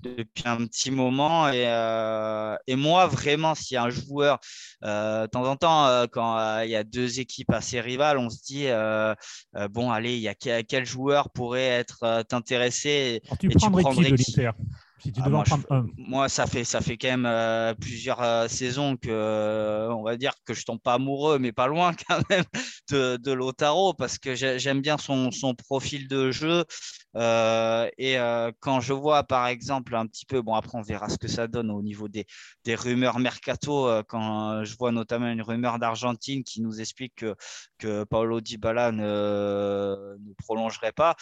[0.00, 1.48] depuis un petit moment.
[1.48, 4.38] Et, euh, et moi, vraiment, si un joueur,
[4.84, 8.30] euh, de temps en temps, euh, quand il y a deux équipes assez rivales, on
[8.30, 8.66] se dit,
[9.70, 14.50] bon, allez, il y a quel, joueur pourrait être t'intéresser Tu prendrais qui de l'Inter?
[15.20, 20.02] Ah, moi, ça fait ça fait quand même euh, plusieurs euh, saisons que euh, on
[20.02, 22.44] va dire que je tombe pas amoureux, mais pas loin quand même
[22.90, 26.64] de, de Lotaro parce que j'aime bien son, son, profil de jeu.
[27.14, 28.16] et
[28.60, 31.46] quand je vois par exemple un petit peu, bon après on verra ce que ça
[31.46, 32.26] donne au niveau des,
[32.64, 33.88] des rumeurs mercato.
[34.08, 37.34] quand je vois notamment une rumeur d'Argentine qui nous explique que,
[37.78, 41.16] que Paolo Dybala ne, ne prolongerait pas.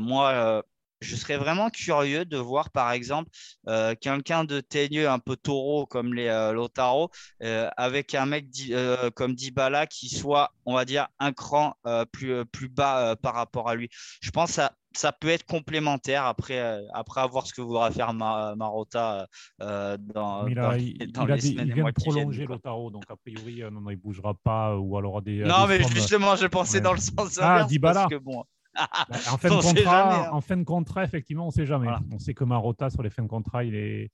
[0.00, 0.62] moi
[1.00, 3.30] je serais vraiment curieux de voir, par exemple,
[3.68, 7.10] euh, quelqu'un de teigneux, un peu taureau comme les euh, Lotaro,
[7.42, 8.46] euh, avec un mec
[9.14, 11.74] comme Dybala qui soit, on va dire, un cran
[12.12, 13.88] plus, plus bas par rapport à lui.
[14.20, 18.14] Je pense que ça, ça peut être complémentaire après, après avoir ce que voudra faire
[18.14, 19.26] Marotta
[19.58, 24.00] dans, il, a, il, vient de prolonger Lotaro, donc a priori, non, non, il ne
[24.00, 25.40] bougera pas ou alors des.
[25.40, 27.94] Non, mais justement, je pensais dans le sens ah, Dybala.
[27.94, 28.44] Parce que, bon,
[28.76, 30.30] bah, en, fin de contrat, hein.
[30.32, 31.88] en fin de contrat, effectivement, on ne sait jamais.
[32.12, 34.10] On sait que Marotta, sur les fins de contrat, il, est,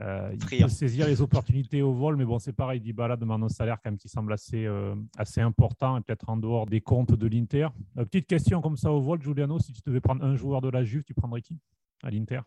[0.00, 3.48] euh, il peut saisir les opportunités au vol, mais bon, c'est pareil, Dybala demande un
[3.48, 7.12] salaire quand même qui semble assez, euh, assez important et peut-être en dehors des comptes
[7.12, 7.68] de l'Inter.
[7.98, 10.68] Euh, petite question comme ça au vol, Giuliano, si tu devais prendre un joueur de
[10.68, 11.58] la Juve, tu prendrais qui
[12.02, 12.40] à l'Inter?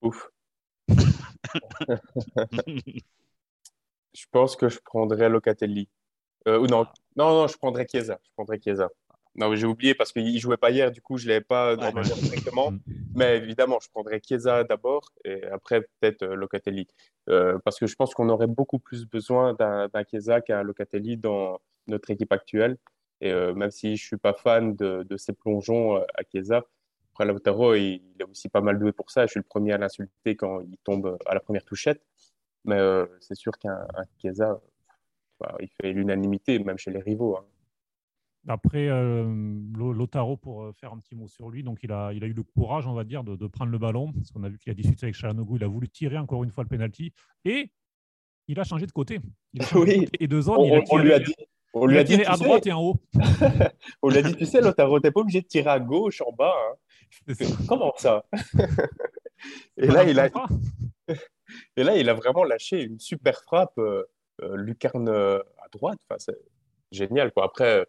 [0.00, 0.30] Ouf.
[0.88, 0.94] je
[4.30, 5.88] pense que je prendrais Locatelli.
[6.46, 8.18] ou non, non, non, je prendrais Chiesa.
[8.24, 8.88] Je prendrais Chiesa.
[9.36, 11.74] Non, j'ai oublié parce qu'il ne jouait pas hier, du coup, je ne l'avais pas
[11.74, 12.70] ouais, directement.
[12.70, 12.80] Mm.
[13.14, 16.86] Mais évidemment, je prendrais Chiesa d'abord et après peut-être euh, Locatelli.
[17.28, 21.60] Euh, parce que je pense qu'on aurait beaucoup plus besoin d'un Chiesa qu'un Locatelli dans
[21.86, 22.78] notre équipe actuelle.
[23.20, 26.64] Et euh, même si je ne suis pas fan de, de ces plongeons à Chiesa,
[27.12, 29.26] après Lautaro, il, il, est aussi pas mal doué pour ça.
[29.26, 32.02] Je suis le premier à l'insulter quand il tombe à la première touchette.
[32.64, 32.78] Mais
[33.20, 33.86] c'est sûr qu'un
[34.18, 34.60] Chiesa,
[35.40, 37.36] bah, il fait l'unanimité, même chez les rivaux.
[37.36, 37.44] Hein.
[38.48, 39.24] Après, euh,
[39.76, 42.32] Lotaro, pour euh, faire un petit mot sur lui, donc il a, il a eu
[42.32, 44.12] le courage, on va dire, de, prendre le ballon.
[44.12, 46.50] Parce qu'on a vu qu'il a discuté avec Chalanoglu, il a voulu tirer encore une
[46.50, 47.12] fois le penalty.
[47.44, 47.72] Et
[48.46, 49.20] il a changé de côté.
[49.74, 50.08] oui.
[50.20, 50.58] et de zone.
[50.90, 51.34] On, lui a dit.
[51.74, 52.96] On lui a dit, à droite et en haut.
[54.02, 56.32] on lui a dit, tu sais, Lotaro, t'es pas obligé de tirer à gauche, en
[56.32, 56.54] bas.
[57.28, 57.34] Hein.
[57.68, 58.24] Comment ça?
[59.76, 60.30] Et, là, il a...
[61.76, 64.02] et là, il a vraiment lâché une super frappe, euh,
[64.40, 65.98] lucarne à droite.
[66.08, 66.38] Enfin, c'est
[66.90, 67.32] génial.
[67.32, 67.44] Quoi.
[67.44, 67.86] Après,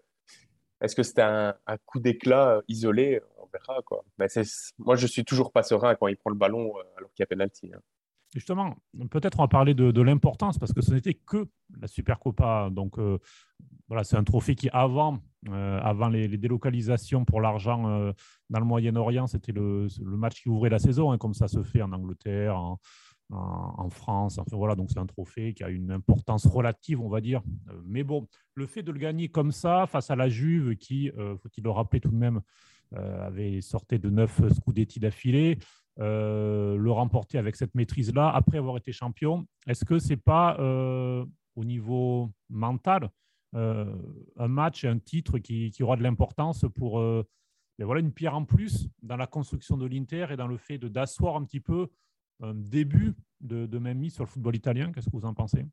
[0.81, 3.21] est-ce que c'était un, coup d'éclat isolé?
[3.37, 3.81] On verra.
[3.83, 4.03] Quoi.
[4.17, 4.27] Mais
[4.77, 7.23] moi, je suis toujours pas serein quand il prend le ballon euh, alors qu'il y
[7.23, 7.71] a pénalty.
[7.73, 7.79] Hein.
[8.35, 8.75] Justement,
[9.09, 11.47] peut-être on va parler de, l'importance parce que ce n'était que
[11.79, 12.69] la Supercopa.
[12.71, 13.17] Donc euh,
[13.87, 18.11] voilà, c'est un trophée qui, avant, euh, avant les, délocalisations pour l'argent
[18.49, 21.81] dans le Moyen-Orient, c'était le, match qui ouvrait la saison, hein, comme ça se fait
[21.81, 22.77] en Angleterre,
[23.29, 24.37] en, France.
[24.37, 27.41] Enfin, voilà, donc c'est un trophée qui a une importance relative, on va dire.
[27.69, 31.11] Euh, mais bon, le fait de le gagner comme ça face à la Juve, qui,
[31.17, 32.41] euh, faut-il le rappeler tout de même,
[32.95, 35.57] euh, avait sorti de neuf Scudetti d'affilée,
[35.99, 40.55] le remporter avec cette maîtrise-là, après avoir été champion, est-ce que c'est pas
[41.55, 43.09] au niveau mental
[43.53, 47.01] un match, un titre qui, qui aura de l'importance pour
[47.79, 50.77] mais voilà une pierre en plus dans la construction de l'Inter et dans le fait
[50.77, 51.89] d'asseoir un petit peu
[52.41, 54.91] un début de, de même mise sur le football italien.
[54.91, 55.65] Qu'est-ce que vous en pensez?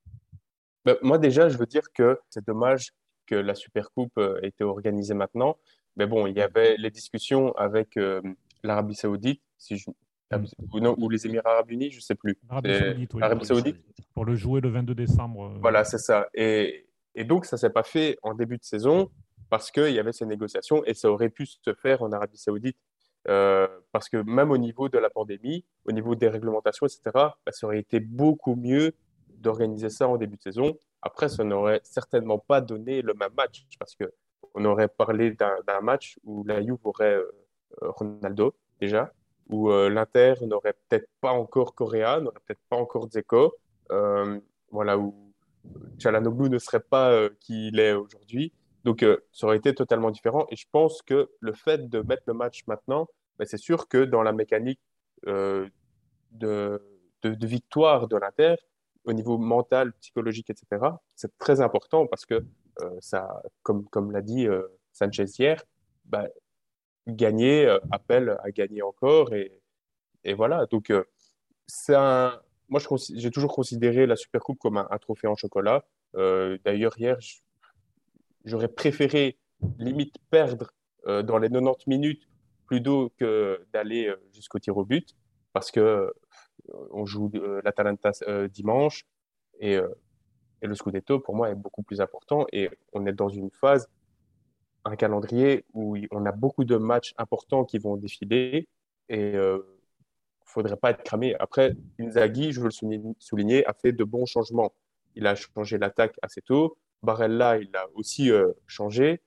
[0.84, 2.90] Ben, Moi, déjà, je veux dire que c'est dommage
[3.26, 5.56] que la Super Coupe était organisée maintenant.
[5.96, 7.98] Mais bon, il y avait les discussions avec
[8.62, 9.90] l'Arabie Saoudite, si je,
[10.72, 12.38] ou, non, ou les Émirats Arabes Unis, je ne sais plus.
[12.48, 13.76] Arabie Saoudite,
[14.14, 15.44] Pour le jouer le 22 décembre.
[15.44, 15.58] Euh.
[15.60, 16.28] Voilà, c'est ça.
[16.34, 19.10] Et, et, donc, ça ne s'est pas fait en début de saison
[19.50, 22.76] parce qu'il y avait ces négociations et ça aurait pu se faire en Arabie Saoudite.
[23.28, 27.52] Euh, parce que même au niveau de la pandémie, au niveau des réglementations, etc., bah,
[27.52, 28.92] ça aurait été beaucoup mieux
[29.28, 30.76] d'organiser ça en début de saison.
[31.00, 36.18] Après, ça n'aurait certainement pas donné le même match parce qu'on aurait parlé d'un match
[36.24, 37.30] où la Juve aurait euh,
[37.80, 39.12] Ronaldo déjà,
[39.48, 43.54] où euh, l'Inter n'aurait peut-être pas encore Correa, n'aurait peut-être pas encore Dzeko,
[44.70, 45.32] voilà, où
[45.98, 48.52] Chalanoglu ne serait pas qui il est aujourd'hui.
[48.84, 50.46] Donc, ça aurait été totalement différent.
[50.50, 54.04] Et je pense que le fait de mettre le match maintenant, ben, c'est sûr que
[54.04, 54.80] dans la mécanique
[55.26, 55.70] de,
[56.32, 56.80] de,
[57.22, 58.56] de, victoire de l'Inter,
[59.04, 60.66] au niveau mental, psychologique, etc.,
[61.14, 62.44] c'est très important parce que
[63.00, 64.46] ça, comme, l'a dit
[64.92, 65.64] Sanchez hier,
[66.04, 66.28] ben,
[67.06, 69.32] gagner euh, appelle à gagner encore.
[69.34, 69.60] Et,
[70.34, 70.66] voilà.
[70.66, 71.04] Donc, euh.
[72.68, 72.80] Moi,
[73.14, 75.84] j'ai toujours considéré la Super Coupe comme un, trophée en chocolat.
[76.16, 77.18] Euh, d'ailleurs, hier,
[78.44, 79.38] j'aurais préféré
[79.78, 80.72] limite perdre
[81.06, 82.28] dans les 90 minutes
[82.66, 85.14] plutôt que d'aller jusqu'au tir au but
[85.52, 86.12] parce que
[86.90, 87.30] on joue
[87.62, 88.12] l'Atalanta
[88.48, 89.04] dimanche
[89.60, 89.78] et,
[90.62, 93.86] le Scudetto pour moi est beaucoup plus important et on est dans une phase
[94.84, 98.68] un calendrier où on a beaucoup de matchs importants qui vont défiler
[99.08, 99.62] et il euh, ne
[100.44, 101.34] faudrait pas être cramé.
[101.38, 104.74] Après, Inzaghi, je veux le souligner, a fait de bons changements.
[105.14, 106.76] Il a changé l'attaque assez tôt.
[107.04, 109.20] Barella, il a aussi euh, changé.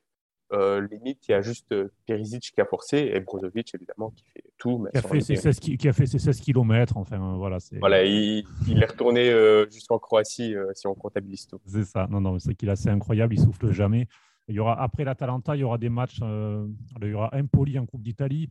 [0.54, 4.44] Euh, limite, il y a juste Perisic qui a forcé et Brozovic, évidemment, qui fait
[4.58, 4.88] tout.
[4.92, 6.96] qui, a fait ses 16, qui, a fait ses 16 km.
[6.96, 9.30] Enfin, voilà, voilà il, il, est retourné
[9.70, 11.60] jusqu'en Croatie si on comptabilise tout.
[11.66, 12.08] C'est ça.
[12.10, 13.34] Non, non, c'est qu'il est assez incroyable.
[13.34, 14.08] Il souffle jamais.
[14.48, 16.20] Il y aura, après l'Atalanta, il y aura des matchs.
[16.22, 16.68] Euh,
[17.02, 18.50] il y aura Empoli en Coupe d'Italie,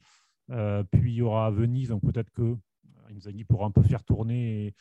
[0.51, 1.89] euh, puis il y aura Venise.
[1.89, 2.57] Donc peut-être que euh,
[3.15, 4.75] Inzaghi pourra un peu faire tourner et,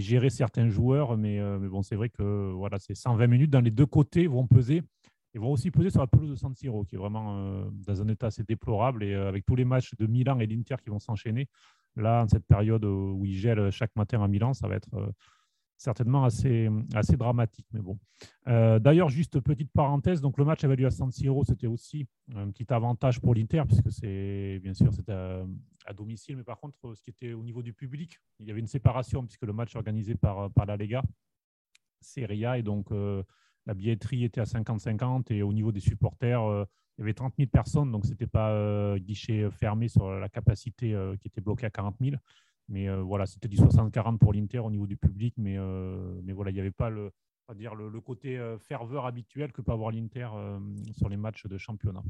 [0.00, 1.16] gérer certains joueurs.
[1.16, 4.46] Mais, mais bon, c'est vrai que voilà, c'est 120 minutes dans les deux côtés vont
[4.46, 4.82] peser.
[5.34, 8.08] Ils vont aussi peser sur la pelouse de San Siro, qui est vraiment dans un
[8.08, 9.02] état assez déplorable.
[9.02, 11.48] Et avec tous les matchs de Milan et d'Inter qui vont s'enchaîner,
[11.96, 14.90] là, en cette période où il gèle chaque matin à Milan, ça va être
[15.82, 17.66] certainement assez, assez dramatique.
[17.72, 17.98] Mais bon.
[18.46, 22.06] Euh, d'ailleurs, juste petite parenthèse, donc le match avait lieu à San Siro, c'était aussi
[22.34, 26.94] un petit avantage pour l'Inter, puisque c'est bien sûr c'était à, domicile, mais par contre,
[26.94, 29.74] ce qui était au niveau du public, il y avait une séparation, puisque le match
[29.74, 31.02] organisé par, par la Lega,
[32.00, 33.22] Serie A, et donc euh,
[33.66, 36.64] la billetterie était à 50-50, et au niveau des supporters, euh,
[36.98, 40.94] il y avait 30 000 personnes, donc ce n'était pas guichet fermé sur la capacité
[41.20, 42.16] qui était bloquée à 40 000.
[42.68, 46.32] Mais euh, voilà, c'était du 60-40 pour l'Inter au niveau du public, mais, euh, mais
[46.32, 47.10] voilà, il n'y avait pas le,
[47.54, 50.28] dire le, côté euh, ferveur habituel que peut avoir l'Inter
[50.96, 52.02] sur les matchs de championnat.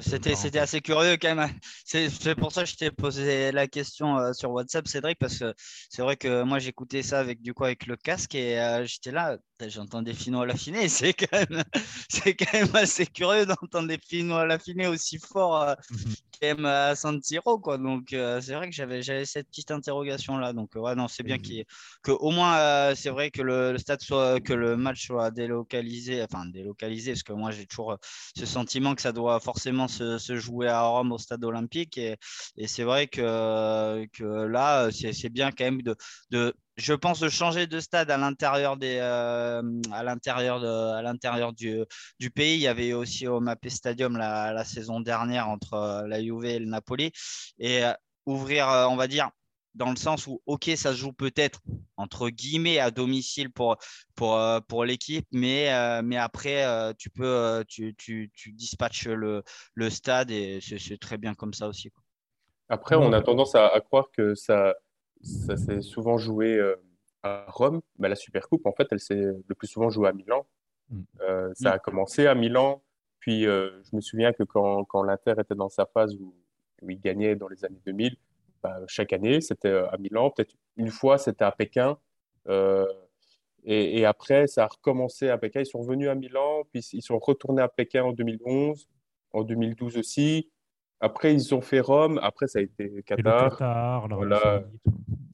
[0.00, 1.48] C'était assez curieux quand même.
[1.84, 5.54] C'est pour ça que je t'ai posé la question sur WhatsApp, Cédric, parce que
[5.90, 9.36] c'est vrai que moi j'écoutais ça avec du coup avec le casque et j'étais là,
[9.68, 10.88] j'entends des finaux à l'affiné.
[10.88, 11.62] C'est quand, même,
[12.24, 15.96] quand même assez curieux d'entendre des finaux à l'affiné aussi fort mmh
[16.42, 17.58] à San Siro.
[17.58, 17.78] Quoi.
[17.78, 20.52] Donc, c'est vrai que j'avais cette petite interrogation-là.
[20.52, 21.64] Donc, ouais, non, c'est bien mmh
[22.02, 27.12] qu'au moins, c'est vrai que le, stade soit, que le match soit délocalisé, enfin délocalisé,
[27.12, 27.96] parce que moi, j'ai toujours
[28.36, 31.98] ce sentiment que ça doit forcément se, jouer à Rome au stade olympique.
[31.98, 32.16] Et,
[32.56, 35.96] et c'est vrai que, que là, c'est bien quand même de,
[36.30, 41.52] de je pense de changer de stade à l'intérieur des euh, à l'intérieur à l'intérieur
[41.52, 41.84] du,
[42.18, 42.54] du, pays.
[42.54, 46.44] Il y avait aussi au Mapé Stadium la, la, saison dernière entre euh, la Juve
[46.44, 47.12] et le Napoli
[47.58, 47.92] et euh,
[48.24, 49.30] ouvrir, on va dire,
[49.74, 51.60] dans le sens où ok, ça se joue peut-être
[51.96, 53.76] entre guillemets à domicile pour
[54.14, 59.42] pour pour l'équipe, mais mais après tu peux tu, tu, tu dispatches le,
[59.74, 61.90] le stade et c'est très bien comme ça aussi.
[62.68, 64.74] Après, on a tendance à croire que ça
[65.22, 66.76] ça s'est souvent joué euh,
[67.22, 67.80] à Rome.
[67.98, 69.14] mais la Super Coupe, en fait, elle s'est
[69.46, 70.46] le plus souvent jouée à Milan.
[70.90, 71.02] Mm.
[71.20, 72.82] Euh, ça a commencé à Milan.
[73.20, 76.34] Puis, euh, je me souviens que quand, quand l'Inter était dans sa phase où,
[76.88, 78.16] il gagnait dans les années 2000,
[78.60, 80.30] bah, chaque année, c'était à Milan.
[80.30, 81.96] Peut-être une fois, c'était à Pékin.
[83.64, 85.60] Et, et, après, ça a recommencé à Pékin.
[85.60, 88.88] Ils sont revenus à Milan, puis ils sont retournés à Pékin en 2011,
[89.32, 90.50] en 2012 aussi.
[91.02, 92.20] Après, ils ont fait Rome.
[92.22, 93.58] Après, ça a été Qatar.
[93.58, 94.62] Qatar voilà.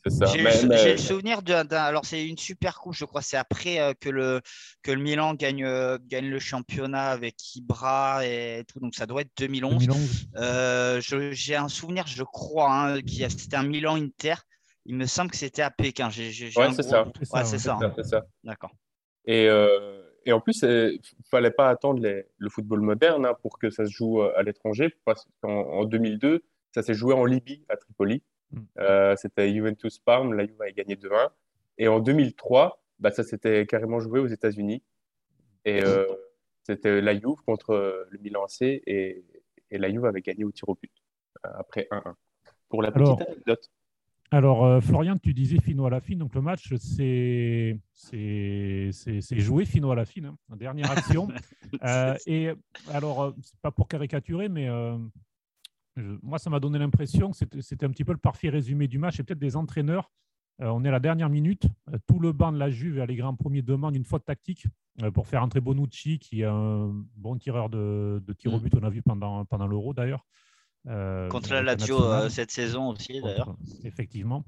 [0.06, 1.66] J'ai le, souvenir d'un.
[1.70, 3.20] Alors, c'est une super coupe, je crois.
[3.20, 4.40] C'est après euh, que, le,
[4.82, 8.80] que le Milan gagne, euh, gagne le championnat avec Ibra et tout.
[8.80, 9.88] Donc, ça doit être 2011.
[10.36, 14.36] Euh, j'ai un souvenir, je crois, hein, qui c'était un Milan-Inter.
[14.86, 16.08] Il me semble que c'était à Pékin.
[16.08, 17.04] ouais, c'est ça.
[17.04, 17.78] Ouais, c'est ça.
[18.04, 18.24] ça.
[18.42, 18.72] D'accord.
[19.26, 19.46] Et,
[20.28, 23.90] Et en plus, il fallait pas attendre le football moderne hein, pour que ça se
[23.90, 28.22] joue à l'étranger, parce qu'en 2002, ça s'est joué en Libye, à Tripoli.
[28.50, 28.58] Mm.
[28.78, 31.30] Euh, c'était Juventus Parme, la Juve a gagné 2-1.
[31.78, 34.82] Et en 2003, bah, ça s'était carrément joué aux États-Unis.
[35.64, 36.04] Et euh,
[36.62, 39.24] c'était la Juve contre le Milan AC et,
[39.70, 40.92] et, la Juve avait gagné au tir au but
[41.46, 42.14] euh, après 1-1.
[42.68, 43.70] Pour la petite anecdote.
[44.30, 46.18] Alors, Florian, tu disais fino à la fine.
[46.18, 47.80] Donc, le match, c'est
[49.30, 51.28] joué fino à la fine, hein, en dernière action.
[52.26, 52.50] et
[52.92, 54.68] alors, c'est pas pour caricaturer, mais
[56.22, 59.18] moi, ça m'a donné l'impression que c'était un petit peu le parfait résumé du match
[59.18, 60.10] et peut-être des entraîneurs.
[60.60, 61.66] Euh, on est à la dernière minute.
[61.92, 64.66] Euh, tout le banc de la Juve et les grands premiers demandent une faute tactique
[65.02, 68.62] euh, pour faire entrer Bonucci, qui est un bon tireur de, de tir au mm.
[68.62, 68.74] but.
[68.74, 70.26] On a vu pendant, pendant l'Euro d'ailleurs.
[71.30, 73.56] Contre la Lazio cette saison aussi d'ailleurs.
[73.84, 74.44] Effectivement.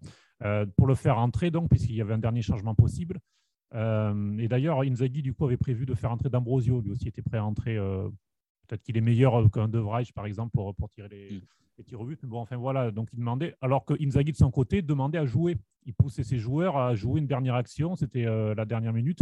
[0.76, 3.20] pour le faire entrer, donc, puisqu'il y avait un dernier changement possible.
[3.74, 6.80] et d'ailleurs, Inzaghi, du coup, avait prévu de faire entrer D'Ambrosio.
[6.80, 7.78] Lui aussi était prêt à entrer
[8.70, 11.40] Peut-être qu'il est meilleur euh, qu'un De Vrij, par exemple, pour, pour tirer les, mm.
[11.78, 12.20] les tirs au but.
[12.22, 15.26] Mais bon, enfin voilà, donc il demandait, alors que Inzaghi de son côté demandait à
[15.26, 15.56] jouer.
[15.86, 19.18] Il poussait ses joueurs à jouer une dernière action, c'était euh, la dernière minute.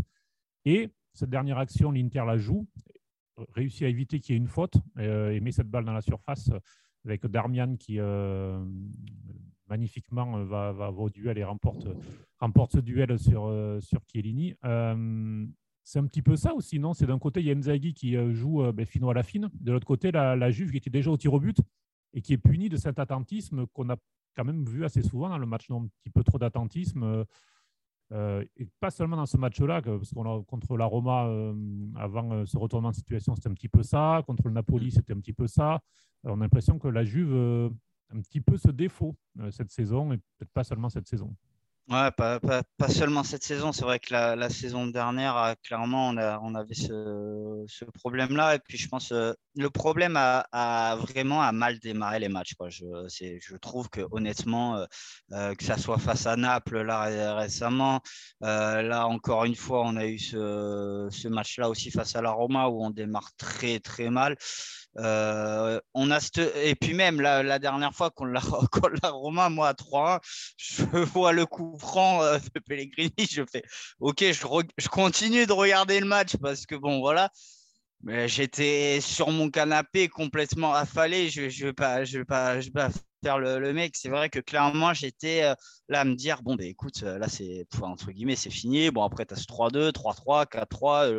[0.66, 2.68] Et cette dernière action, l'Inter la joue,
[3.54, 6.02] réussit à éviter qu'il y ait une faute euh, et met cette balle dans la
[6.02, 6.50] surface
[7.04, 7.98] avec Darmian qui
[9.68, 11.86] magnifiquement va, va, au duel et remporte,
[12.38, 14.54] remporte ce duel sur, sur Chiellini
[15.88, 16.92] c'est un petit peu ça aussi, non?
[16.92, 19.22] C'est d'un côté, il y a Nzaghi qui euh, joue euh, ben, fino à la
[19.22, 19.48] fine.
[19.54, 21.62] De l'autre côté, la, Juve qui était déjà au tir au but
[22.12, 23.96] et qui est punie de cet attentisme qu'on a
[24.36, 25.70] quand même vu assez souvent dans le match.
[25.70, 27.24] un petit peu trop d'attentisme.
[28.12, 31.30] Euh, et pas seulement dans ce match-là, parce qu'on contre la Roma,
[31.96, 34.22] avant ce retournement de situation, c'était un petit peu ça.
[34.26, 35.80] Contre le Napoli, c'était un petit peu ça.
[36.24, 39.14] on a l'impression que la Juve un petit peu ce défaut
[39.50, 41.34] cette saison, et peut-être pas seulement cette saison.
[41.90, 43.72] Ouais, pas, pas, pas, seulement cette saison.
[43.72, 48.56] C'est vrai que la, la, saison dernière, clairement, on, a, on avait ce, ce problème-là.
[48.56, 52.52] Et puis, je pense euh, le problème a, a, vraiment a mal démarré les matchs.
[52.58, 52.68] Quoi.
[52.68, 54.84] Je, je trouve que honnêtement, euh,
[55.32, 58.02] euh, que ça soit face à Naples là récemment,
[58.42, 62.68] là encore une fois, on a eu ce, ce match-là aussi face à la Roma
[62.68, 64.36] où on démarre très très mal.
[64.98, 66.18] Euh, on a
[66.56, 68.40] Et puis même la, la dernière fois qu'on l'a
[69.10, 70.20] Romain, moi à 3
[70.56, 70.82] je
[71.14, 73.62] vois le coup franc euh, de Pellegrini, je fais
[74.00, 77.30] OK, je, continue de regarder le match parce que bon voilà.
[78.02, 81.30] Mais j'étais sur mon canapé complètement affalé.
[81.30, 82.88] Je ne je vais, je vais, je vais pas
[83.22, 83.96] faire le, mec.
[83.96, 85.54] C'est vrai que clairement, j'étais euh,
[85.88, 88.90] là à me dire bon, ben écoute, euh, là, c'est entre guillemets, c'est fini.
[88.90, 91.10] Bon, après, tu as ce 3-2, 3-3, 4-3.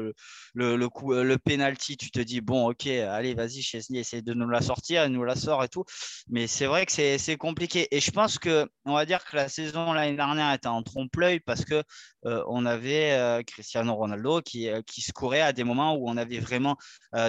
[0.53, 4.23] le, le, coup, euh, le penalty, tu te dis bon, ok, allez, vas-y, Chesney, essaye
[4.23, 5.83] de nous la sortir, il nous la sort et tout.
[6.29, 7.87] Mais c'est vrai que c'est compliqué.
[7.91, 11.39] Et je pense que, on va dire que la saison l'année dernière était en trompe-l'œil
[11.39, 11.83] parce que
[12.23, 16.77] on avait Cristiano Ronaldo qui, se courait à des moments où on avait vraiment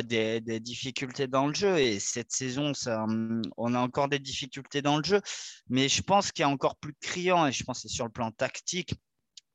[0.04, 1.78] des, difficultés dans le jeu.
[1.78, 5.20] Et cette saison, hum, on a encore des difficultés dans le jeu.
[5.68, 8.04] Mais je pense qu'il y a encore plus criant, et je pense que c'est sur
[8.04, 8.94] le plan tactique,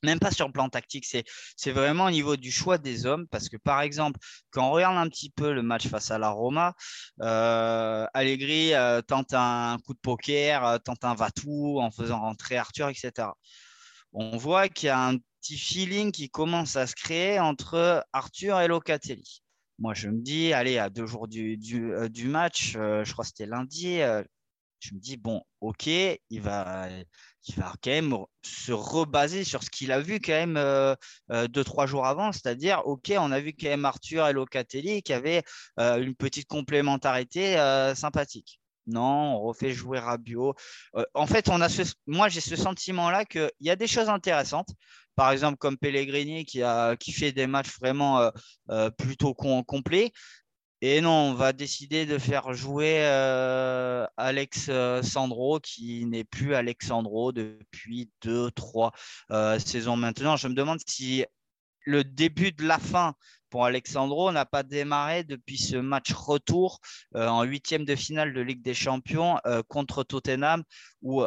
[0.06, 3.28] même pas sur le plan tactique, c'est vraiment au niveau du choix des hommes.
[3.28, 4.20] Parce que, par exemple,
[4.52, 6.74] quand on regarde un petit peu le match face à la Roma,
[7.22, 12.58] euh, Allegri euh, tente un coup de poker, euh, tente un va-tout en faisant rentrer
[12.58, 13.30] Arthur, etc.
[14.14, 18.62] On voit qu'il y a un petit feeling qui commence à se créer entre Arthur
[18.62, 19.42] et Locatelli.
[19.78, 23.30] Moi, je me dis, allez, à deux jours du, du, du match, je crois que
[23.30, 24.00] c'était lundi,
[24.80, 26.88] je me dis, bon, ok, il va,
[27.48, 30.96] il va quand même se rebaser sur ce qu'il a vu quand même euh,
[31.32, 35.02] euh, deux, trois jours avant, c'est-à-dire, ok, on a vu quand même Arthur et Locatelli
[35.04, 35.44] qui avaient
[35.80, 37.56] euh, une petite complémentarité
[37.96, 38.60] sympathique.
[38.88, 40.54] Non, on refait jouer Rabiot.
[41.16, 41.50] en fait,
[42.06, 44.70] moi, j'ai ce sentiment-là qu'il y a des choses intéressantes.
[45.16, 46.62] Par exemple, comme Pellegrini qui,
[47.00, 48.30] qui fait des matchs vraiment
[48.98, 50.12] plutôt complets.
[50.88, 56.54] Et non, on va décider de faire jouer euh, Alex euh, Sandro, qui n'est plus
[56.54, 58.92] Alexandro depuis deux, trois
[59.32, 60.38] euh, saisons maintenant.
[60.38, 61.26] Je me demande si
[61.86, 63.16] le début de la fin
[63.50, 66.80] pour Alexandro n'a pas démarré depuis ce match retour
[67.16, 70.64] en huitième de finale de Ligue des Champions contre Tottenham,
[71.02, 71.24] où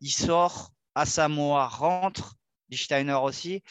[0.00, 2.39] il sort, Asamoah rentre,
[2.70, 3.62] Lichtsteiner aussi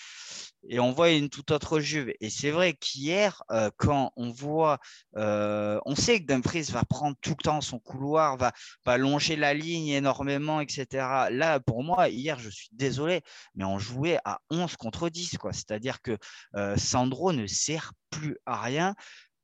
[0.68, 2.12] et on voit une toute autre Juve.
[2.20, 4.80] Et c'est vrai qu'hier, euh, quand on voit,
[5.16, 8.52] euh, on sait que Dumfries va prendre tout le temps son couloir, va,
[8.86, 11.30] va longer la ligne énormément, etc.
[11.32, 13.22] Là, pour moi, hier, je suis désolé,
[13.56, 15.38] mais on jouait à 11 contre 10.
[15.52, 16.18] C'est-à-dire que
[16.56, 18.96] euh, Sandro ne sert plus à rien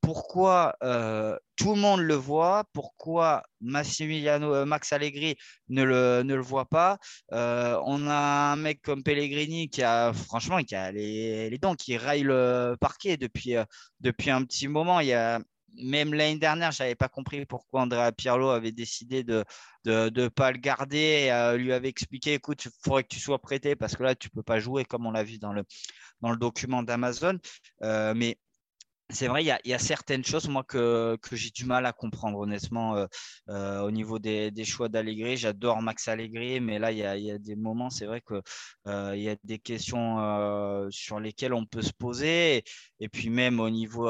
[0.06, 0.76] pourquoi
[1.56, 5.36] tout le monde le voit, pourquoi Massimiliano, Max Allegri
[5.70, 6.98] ne le, voit pas.
[7.32, 12.22] on a un mec comme Pellegrini qui a franchement qui les, les dents, qui raille
[12.22, 15.00] le parquet depuis, un petit moment.
[15.78, 19.44] Même l'année dernière, je n'avais pas compris pourquoi Andrea Pirlo avait décidé de
[19.86, 21.30] ne pas le garder.
[21.32, 24.28] Et, lui avait expliqué écoute, il faudrait que tu sois prêté parce que là, tu
[24.28, 25.64] ne peux pas jouer comme on l'a vu dans le,
[26.22, 27.40] dans le document d'Amazon.
[27.82, 28.38] mais
[29.10, 33.06] c'est vrai, il y, a, certaines choses, que, j'ai du mal à comprendre, honnêtement, euh,
[33.50, 35.38] euh, au niveau des, choix d'Allegri.
[35.38, 38.42] J'adore Max Allegri, mais là, il y a, des moments, c'est vrai qu'il
[38.88, 42.64] euh, y a des questions sur lesquelles on peut se poser.
[43.00, 44.08] Et, puis, même au niveau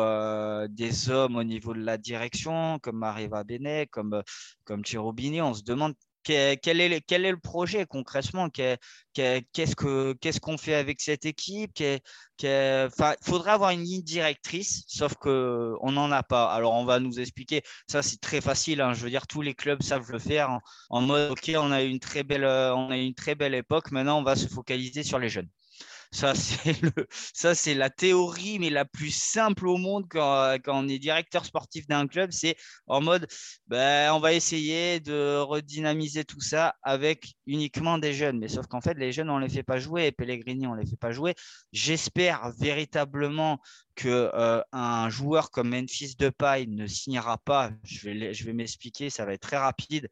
[0.70, 4.24] des hommes, au niveau de la direction, comme Mariva Bene, comme,
[4.64, 5.94] comme on se demande
[6.26, 8.50] quel est, le projet concrètement?
[8.50, 11.72] Qu'est-ce qu'on fait avec cette équipe?
[11.80, 12.90] Il
[13.24, 16.52] faudrait avoir une ligne directrice, sauf qu'on n'en a pas.
[16.54, 17.62] Alors, on va nous expliquer.
[17.88, 18.82] Ça, c'est très facile.
[18.82, 18.94] Hein.
[18.94, 21.84] Je veux dire, tous les clubs savent le faire en, en, mode OK, on a,
[21.84, 23.92] une belle, on a une très belle époque.
[23.92, 25.50] Maintenant, on va se focaliser sur les jeunes.
[26.16, 26.92] Ça, c'est le,
[27.34, 31.88] ça, c'est la théorie, mais la plus simple au monde quand, on est directeur sportif
[31.88, 32.32] d'un club.
[32.32, 32.56] C'est
[32.88, 33.28] en mode,
[33.68, 38.40] ben, on va essayer de redynamiser tout ça avec uniquement des jeunes.
[38.40, 40.14] Mais sauf qu'en fait, les jeunes, on ne les fait pas jouer.
[40.14, 41.36] Pellegrini, on ne les fait pas jouer.
[41.74, 43.60] J'espère véritablement
[43.96, 47.72] que euh, un joueur comme Memphis Depay ne signera pas.
[47.84, 50.10] Je vais, m'expliquer, ça va être très rapide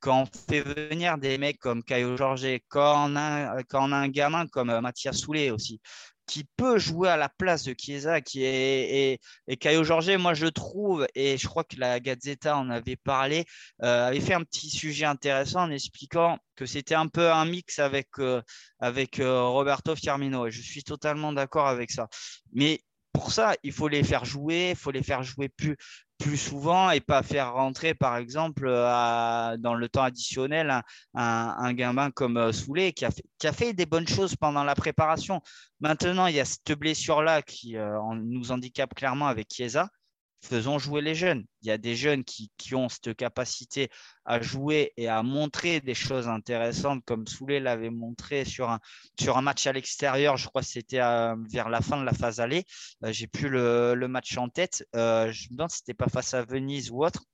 [0.00, 4.08] quand on fait venir des mecs comme Caio Jorge, quand on a, quand on un
[4.08, 5.80] gamin comme euh, Mathias Soulet aussi,
[6.26, 10.46] qui peut jouer à la place de Chiesa, qui est et, Caio Jorge, moi je
[10.46, 13.44] trouve, et je crois que la Gazzetta en avait parlé,
[13.82, 17.78] euh, avait fait un petit sujet intéressant en expliquant que c'était un peu un mix
[17.78, 18.08] avec,
[18.78, 20.46] avec Roberto Firmino.
[20.46, 22.08] Et je suis totalement d'accord avec ça.
[22.52, 22.82] Mais
[23.12, 25.76] pour ça, il faut les faire jouer, il faut les faire jouer plus,
[26.36, 30.82] souvent et pas faire rentrer, par exemple, euh, dans le temps additionnel,
[31.14, 34.64] un, gamin comme euh, Soulet qui a, fait, qui a, fait, des bonnes choses pendant
[34.64, 35.40] la préparation.
[35.80, 39.88] Maintenant, il y a cette blessure-là qui euh, nous handicape clairement avec Chiesa
[40.42, 41.44] faisons jouer les jeunes.
[41.62, 43.88] Il y a des jeunes qui, ont cette capacité
[44.24, 48.80] à jouer et à montrer des choses intéressantes, comme Soulet l'avait montré sur un,
[49.20, 50.36] sur un match à l'extérieur.
[50.36, 52.64] Je crois que c'était euh, vers la fin de la phase aller.
[53.04, 54.86] Euh, j'ai plus le, match en tête.
[54.96, 57.24] Euh, je me demande si c'était pas face à Venise ou autre.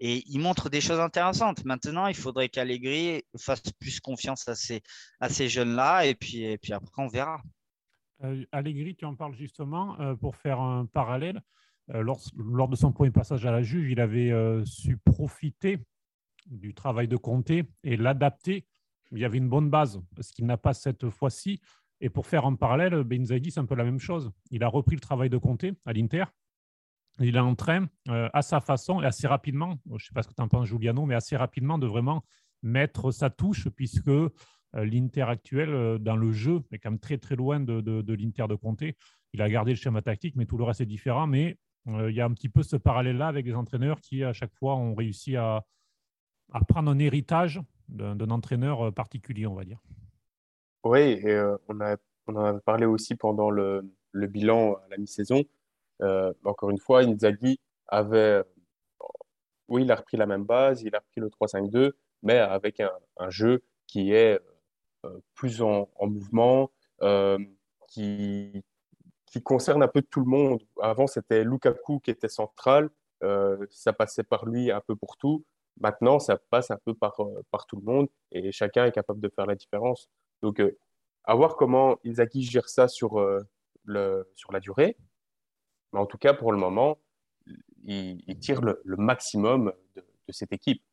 [0.00, 1.64] Et il montre des choses intéressantes.
[1.64, 4.82] Maintenant, il faudrait qu'Allegri fasse plus confiance à ces,
[5.20, 6.06] à ces jeunes-là.
[6.06, 7.40] Et puis, et puis après, on verra.
[8.52, 11.42] Allegri, tu en parles justement pour faire un parallèle.
[11.92, 15.78] Euh, lors, de son premier passage à la juge, il avait euh, su profiter
[16.46, 18.66] du travail de Comté et l'adapter.
[19.12, 21.60] Il y avait une bonne base, ce qu'il n'a pas cette fois-ci.
[22.00, 24.30] Et pour faire un parallèle, Benzaghi, c'est un peu la même chose.
[24.50, 26.24] Il a repris le travail de Comté à l'Inter.
[27.20, 30.22] Il est en train, euh, à sa façon et assez rapidement, je ne sais pas
[30.22, 32.24] ce que tu en penses, Giuliano, mais assez rapidement de vraiment
[32.62, 34.10] mettre sa touche, puisque
[34.72, 38.96] l'Inter actuel, dans le jeu, est quand même très très loin de, l'Inter de Comté.
[39.32, 41.28] Il a gardé le schéma tactique, mais tout le reste est différent.
[41.28, 41.56] Mais
[41.86, 44.76] il y a un petit peu ce parallèle-là avec des entraîneurs qui, à chaque fois,
[44.76, 45.64] ont réussi à,
[46.68, 49.80] prendre un héritage d'un entraîneur euh, particulier, on va dire.
[50.84, 55.42] Oui, et euh, on, a, en a parlé aussi pendant le, bilan à la mi-saison.
[56.44, 57.58] encore une fois, Inzaghi
[57.88, 58.42] avait,
[59.68, 62.90] oui, il a repris la même base, il a repris le 3-5-2, mais avec un,
[63.18, 64.40] un, jeu qui est
[65.34, 66.70] plus en, en mouvement,
[67.88, 68.64] qui,
[69.34, 70.62] qui concerne un peu tout le monde.
[70.80, 72.88] Avant, c'était Lukaku qui était central,
[73.24, 75.44] euh, ça passait par lui un peu pour tout.
[75.80, 79.18] Maintenant, ça passe un peu par, euh, par tout le monde et chacun est capable
[79.18, 80.08] de faire la différence.
[80.40, 80.78] Donc, euh,
[81.24, 83.20] à voir comment Isaki gère ça sur,
[83.84, 84.96] le, sur la durée.
[85.92, 86.98] Mais en tout cas, pour le moment,
[87.82, 90.84] il, tire le, maximum de, de, cette équipe.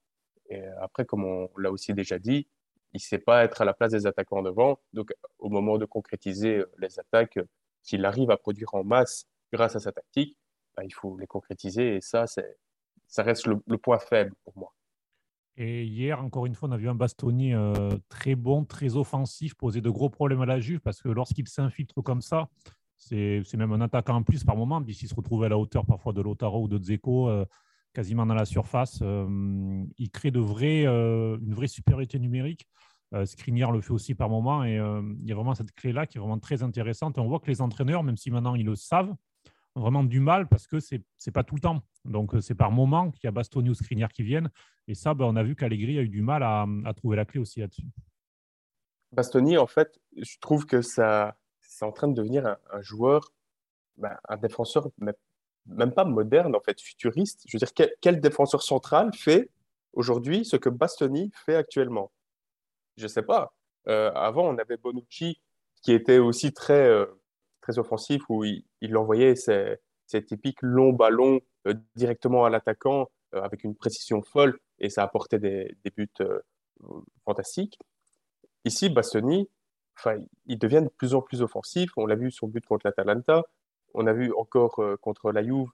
[0.50, 2.48] Et après, comme on l'a aussi déjà dit,
[2.94, 4.80] il ne sait pas être à la place des attaquants devant.
[4.94, 7.38] Donc, au moment de concrétiser les attaques,
[7.84, 10.38] qu'il arrive à produire en masse grâce à sa tactique,
[10.76, 11.96] bah, il faut les concrétiser.
[11.96, 14.74] Et ça, ça reste le, point faible pour moi.
[15.58, 17.74] Et hier, encore une fois, on a vu un Bastoni euh,
[18.10, 22.02] très bon, très offensif, poser de gros problèmes à la Juve parce que lorsqu'il s'infiltre
[22.02, 22.50] comme ça,
[22.98, 24.82] c'est même un attaquant en plus par moment.
[24.82, 27.46] Puis s'il se retrouve à la hauteur parfois de Lotaro ou de Dzeko, euh,
[27.94, 32.66] quasiment dans la surface, euh, il crée de vrais, une vraie supériorité numérique.
[33.14, 34.64] Euh, Skriniar le fait aussi par moment.
[34.64, 37.18] Et euh, il y a vraiment cette clé-là qui est vraiment très intéressante.
[37.18, 39.14] on voit que les entraîneurs, même si maintenant ils le savent,
[39.76, 41.82] ont vraiment du mal parce que ce n'est pas tout le temps.
[42.06, 44.50] Donc, euh, c'est par moment qu'il y a Bastoni ou Skriniar qui viennent.
[44.88, 47.40] Et ça, ben, on a vu qu'Allegri a eu du mal à, trouver la clé
[47.40, 47.86] aussi là-dessus.
[49.12, 53.34] Bastoni, en fait, je trouve que ça, c'est en train de devenir un, joueur,
[53.98, 54.88] ben, un défenseur,
[55.66, 57.44] même pas moderne, en fait, futuriste.
[57.46, 59.50] Je veux dire, quel, défenseur central fait
[59.92, 62.10] aujourd'hui ce que Bastoni fait actuellement?
[62.98, 63.54] Je ne sais pas.
[63.88, 65.42] Euh, avant, on avait Bonucci
[65.82, 67.06] qui était aussi très, euh,
[67.62, 69.80] très offensif, où il, il envoyait ses,
[70.28, 75.78] typiques longs ballons euh, directement à l'attaquant avec une précision folle, et ça apportait des,
[75.96, 76.10] buts
[77.24, 77.80] fantastiques.
[78.66, 79.50] Ici, Bastoni,
[80.48, 81.92] il devient de plus en plus offensif.
[81.96, 83.44] On l'a vu son but contre l'Atalanta.
[83.94, 85.70] On a vu encore contre la Juve.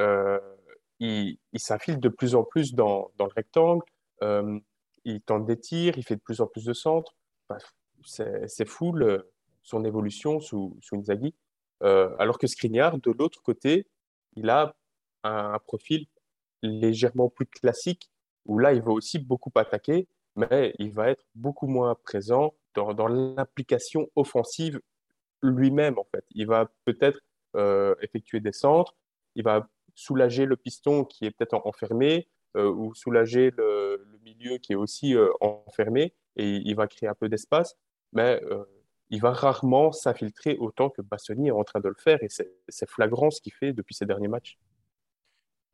[0.00, 0.38] Euh,
[1.00, 3.84] il, s'infile de plus en plus dans, le rectangle.
[5.06, 5.96] Euh, il tente des tirs.
[5.96, 7.14] Il fait de plus en plus de centres.
[8.04, 8.94] c'est fou
[9.62, 11.34] son évolution sous, sous Inzaghi.
[11.80, 13.86] alors que Skriniar, de l'autre côté,
[14.36, 14.74] il a
[15.24, 16.06] un, profil
[16.62, 18.10] légèrement plus classique
[18.46, 23.08] où là, il va aussi beaucoup attaquer, mais il va être beaucoup moins présent dans,
[23.08, 24.80] l'implication offensive
[25.42, 26.24] lui-même, en fait.
[26.30, 27.20] Il va peut-être
[27.56, 28.96] euh, effectuer des centres,
[29.34, 34.72] il va soulager le piston qui est peut-être enfermé, euh, ou soulager le, milieu qui
[34.72, 37.76] est aussi euh, enfermé, et il va créer un peu d'espace,
[38.12, 38.40] mais
[39.10, 42.88] il va rarement s'infiltrer autant que Bassoni est en train de le faire, et c'est
[42.88, 44.56] flagrant ce qu'il fait depuis ces derniers matchs.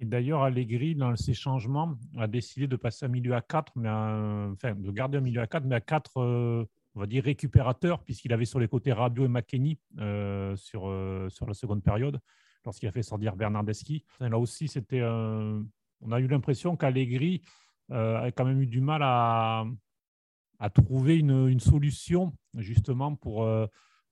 [0.00, 3.90] Et d'ailleurs, Allegri, dans ses changements, a décidé de passer à milieu à 4, mais
[3.90, 8.32] enfin, de garder un milieu à 4, mais à 4 on va dire, récupérateur, puisqu'il
[8.32, 12.20] avait sur les côtés Rabiot et McKenny euh, sur, euh, sur la seconde période,
[12.64, 14.04] lorsqu'il a fait sortir Bernardeschi.
[14.20, 17.48] là aussi, c'était, on a eu l'impression qu'Allegri euh,
[17.90, 19.64] a quand même eu du mal à,
[20.72, 23.48] trouver une, solution, justement, pour,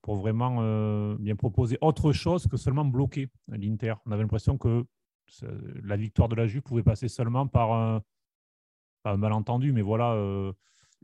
[0.02, 3.94] pour vraiment bien proposer autre chose que seulement bloquer l'Inter.
[4.06, 4.84] On avait l'impression que
[5.82, 8.02] la victoire de la Juve pouvait passer seulement par un,
[9.16, 10.14] malentendu, mais voilà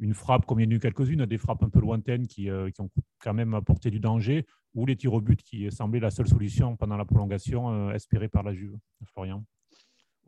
[0.01, 2.51] une frappe, comme il y en a eu quelques-unes, des frappes un peu lointaines qui,
[2.51, 2.91] euh, ont
[3.21, 6.77] quand même apporté du danger, ou les tirs au but qui semblaient la seule solution
[6.77, 8.77] pendant la prolongation euh, espérée par la Juve.
[9.05, 9.45] Florian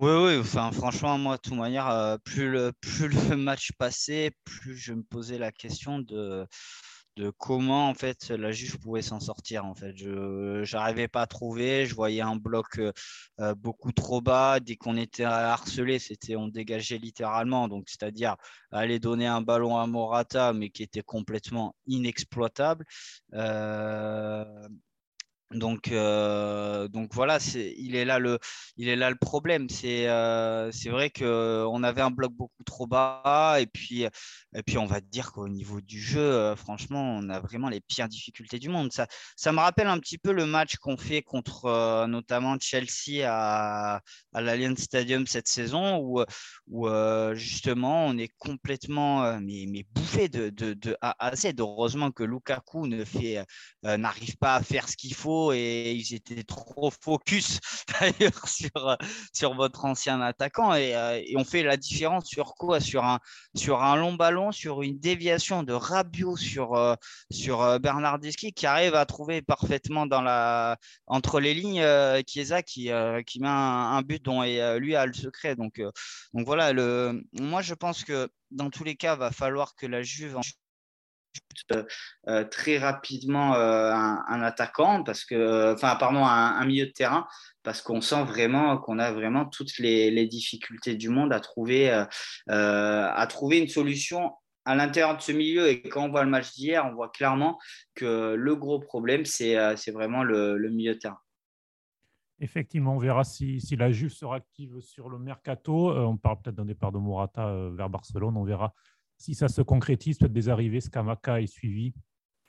[0.01, 4.33] oui, oui, enfin, franchement, moi, de toute manière, euh, plus, le, plus le match passait,
[4.45, 6.47] plus je me posais la question de,
[7.17, 9.95] de comment en fait la juge pouvait s'en sortir en fait.
[9.97, 12.93] Je n'arrivais pas à trouver je voyais un bloc euh,
[13.41, 14.61] euh, beaucoup trop bas.
[14.61, 17.69] Dès qu'on était harcelé c'était on dégageait littéralement.
[17.69, 18.37] Donc c'est-à-dire
[18.71, 22.85] aller donner un ballon à Morata mais qui était complètement inexploitable
[25.53, 28.39] donc, euh, donc voilà, il, est là le,
[29.17, 29.69] problème.
[29.69, 34.07] C'est, euh, vrai qu'on avait un bloc beaucoup trop bas et puis,
[34.77, 38.61] on va dire qu'au niveau du jeu, euh, franchement, on a vraiment les pires difficultés
[38.61, 38.93] du monde.
[38.93, 44.01] Ça, me rappelle un petit peu le match qu'on fait contre notamment Chelsea à,
[44.33, 45.99] à l'Allianz Stadium cette saison
[46.69, 46.89] où,
[47.35, 51.55] justement on est complètement mais, mais bouffé de, de, de A à Z.
[51.59, 57.59] Heureusement que Lukaku n'arrive pas à faire ce qu'il faut et ils étaient trop focus
[58.01, 58.97] d'ailleurs sur,
[59.33, 62.81] sur votre ancien attaquant et, euh, et, on fait la différence sur quoi?
[62.81, 63.19] Sur un,
[63.55, 66.95] sur un long ballon, sur une déviation de Rabiot sur, euh,
[67.31, 70.77] sur euh, Bernardeschi qui arrive à trouver parfaitement dans la,
[71.07, 71.85] entre les lignes
[72.27, 72.91] Chiesa qui,
[73.27, 75.57] qui met un, but dont lui a le secret.
[75.57, 75.81] Donc,
[76.35, 80.03] donc voilà, le, moi je pense que dans tous les cas, va falloir que la
[80.03, 80.39] Juve
[81.73, 81.85] euh,
[82.29, 87.27] euh, très rapidement euh, un, attaquant, parce que, enfin, pardon, un, milieu de terrain,
[87.63, 91.91] parce qu'on sent vraiment qu'on a vraiment toutes les, difficultés du monde à trouver,
[92.49, 94.33] à trouver une solution
[94.65, 95.69] à l'intérieur de ce milieu.
[95.69, 97.59] Et quand on voit le match d'hier, on voit clairement
[97.95, 99.55] que le gros problème, c'est
[99.91, 101.21] vraiment le, milieu de terrain.
[102.43, 105.93] Effectivement, on verra si, si, la Juve sera active sur le mercato.
[105.93, 108.37] on parle peut-être d'un départ de Morata vers Barcelone.
[108.37, 108.75] On verra
[109.21, 111.93] si ça se concrétise, peut-être des arrivées, Scamaca est suivi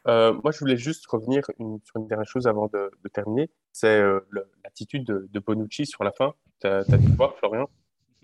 [0.07, 1.43] euh, Moi, je voulais juste revenir
[1.84, 3.49] sur une dernière chose avant de, terminer.
[3.74, 4.22] C'est euh,
[4.63, 6.34] l'attitude de, Bonucci sur la fin.
[6.61, 7.69] Tu as, as, dû voir, Florian,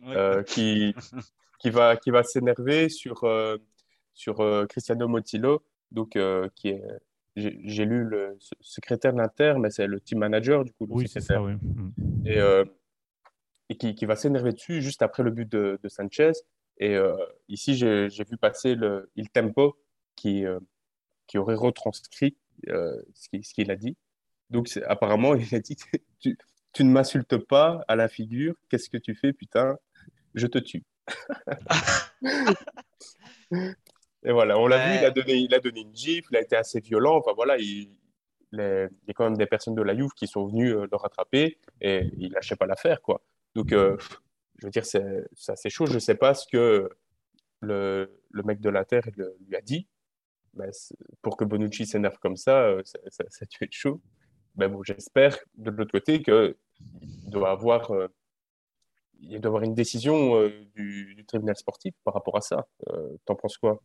[0.06, 0.96] euh, qui,
[1.60, 3.30] qui va, qui va s'énerver sur,
[4.14, 6.18] sur Cristiano Motillo, donc,
[6.56, 6.84] qui est
[7.36, 10.88] j'ai lu le secrétaire de l'Inter, mais c'est le team manager du coup.
[10.90, 11.54] Oui, c'est ça, oui.
[11.54, 11.92] Mm.
[12.26, 12.40] Et,
[13.70, 16.32] et qui, qui, va s'énerver dessus juste après le but de, de Sanchez.
[16.80, 17.16] Et euh,
[17.50, 19.78] ici, j'ai vu passer le Il Tempo
[20.16, 20.60] qui, euh,
[21.26, 22.38] qui aurait retranscrit
[22.70, 23.98] euh, ce qu'il a dit.
[24.50, 25.76] Donc, apparemment, il a dit
[26.20, 26.38] tu,
[26.74, 29.78] tu ne m'insultes pas à la figure, qu'est-ce que tu fais, putain?
[30.36, 30.84] Je te tue.
[34.24, 36.42] Et voilà, on l'a vu, il a, donné, il a donné une gifle, il a
[36.42, 37.18] été assez violent.
[37.18, 37.96] Enfin voilà, il,
[38.52, 41.58] il, y a quand même des personnes de la Juve qui sont venues le rattraper
[41.80, 43.22] et il lâchait pas l'affaire, quoi.
[43.56, 43.74] Donc,
[44.58, 45.86] je veux dire, c'est assez chaud.
[45.86, 46.90] Je ne sais pas ce que
[47.62, 49.88] le, le mec de la Terre lui a dit.
[50.54, 50.70] Mais
[51.22, 53.00] pour que Bonucci s'énerve comme ça, euh, ça,
[53.30, 54.02] ça, chaud.
[54.56, 56.58] Mais bon, j'espère de l'autre côté que
[57.02, 57.92] il doit avoir,
[59.20, 62.68] il doit avoir une décision du, du, tribunal sportif par rapport à ça.
[63.26, 63.82] T'en penses quoi?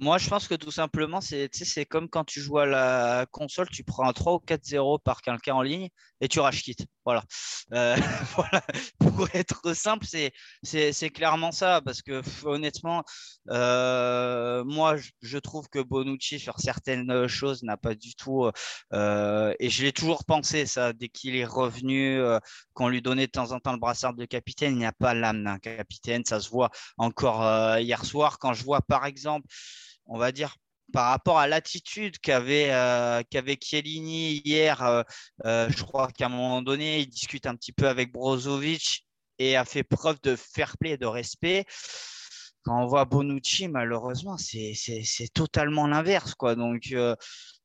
[0.00, 3.82] Moi, je pense que tout simplement, c'est comme quand tu joues à la console, tu
[3.84, 5.88] prends un 3 ou 4-0 par quelqu'un en ligne
[6.20, 6.86] et tu rage quitte.
[7.08, 7.24] Voilà.
[7.72, 7.96] Euh,
[8.36, 8.62] voilà.
[8.98, 10.06] Pour être simple,
[10.62, 11.80] c'est clairement ça.
[11.80, 13.02] Parce que honnêtement,
[13.48, 18.50] euh, moi, je trouve que Bonucci, sur certaines choses, n'a pas du tout.
[18.92, 22.20] Euh, et je l'ai toujours pensé, ça, dès qu'il est revenu,
[22.74, 25.14] qu'on lui donnait de temps en temps le brassard de capitaine, il n'y a pas
[25.14, 26.26] l'âme d'un capitaine.
[26.26, 27.42] Ça se voit encore
[27.78, 29.46] hier soir quand je vois, par exemple,
[30.04, 30.56] on va dire,
[30.92, 35.02] par rapport à l'attitude qu'avait euh, qu'avait Chiellini hier, euh,
[35.44, 39.06] euh, je crois qu'à un moment donné, il discute un petit peu avec Brozovic
[39.38, 41.64] et a fait preuve de fair play et de respect.
[42.64, 44.74] Quand on voit Bonucci, malheureusement, c'est
[45.32, 46.34] totalement l'inverse.
[46.34, 46.54] quoi.
[46.54, 46.92] Donc,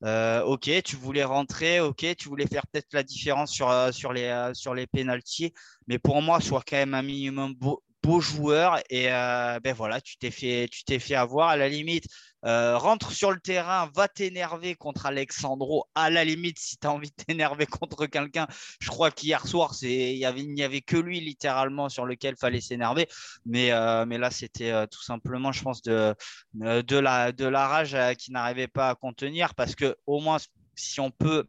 [0.01, 4.73] ok, tu voulais rentrer, ok, tu voulais faire peut-être la différence sur, sur les, sur
[4.73, 5.51] les pénalties,
[5.87, 7.81] mais pour moi, soit quand même un minimum beau,
[8.19, 10.69] joueur et ben voilà, tu t'es fait,
[10.99, 12.05] fait avoir à la limite.
[12.45, 15.85] Euh, rentre sur le terrain, va t'énerver contre Alexandro.
[15.95, 18.47] À la limite, si tu as envie de t'énerver contre quelqu'un,
[18.79, 20.17] je crois qu'hier soir, il
[20.53, 23.07] n'y avait, que lui littéralement sur lequel fallait s'énerver.
[23.45, 26.15] Mais, euh, là, c'était euh, tout simplement, je pense, de,
[26.53, 30.37] de, la, de la rage qui n'arrivait pas à contenir parce que au moins,
[30.75, 31.47] si on peut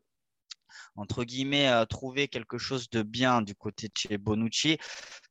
[0.96, 4.78] entre guillemets, trouver quelque chose de bien du côté de chez Bonucci,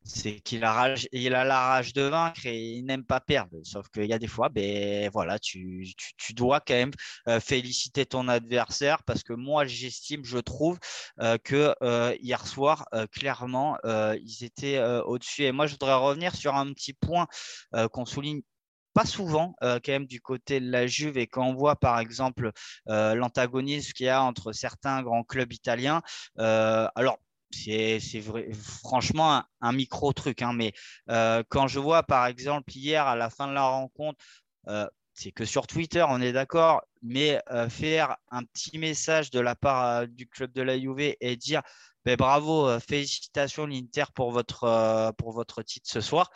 [0.04, 3.58] c'est qu'il a, rage, il la rage de vaincre et il n'aime pas perdre.
[3.64, 5.94] Sauf qu'il y a des fois, ben, voilà, tu,
[6.32, 10.80] dois quand même féliciter ton adversaire parce que moi, j'estime, je trouve
[11.44, 11.76] que
[12.22, 15.44] hier soir, clairement, ils étaient au-dessus.
[15.44, 17.28] Et moi, je voudrais revenir sur un petit point
[17.92, 18.42] qu'on souligne
[18.94, 22.00] pas souvent euh, quand même du côté de la Juve et quand on voit par
[22.00, 22.52] exemple
[22.90, 26.02] euh, l'antagonisme qu'il y a entre certains grands clubs italiens,
[26.40, 27.20] euh, alors
[27.54, 28.00] c'est
[28.54, 30.74] franchement un, micro truc, hein, mais
[31.50, 34.20] quand je vois par exemple hier à la fin de la rencontre,
[35.14, 37.40] c'est que sur Twitter, on est d'accord, mais
[37.70, 41.62] faire un petit message de la part du club de la Juve et dire
[42.06, 46.30] ben, bravo, félicitations l'Inter pour votre, titre ce soir.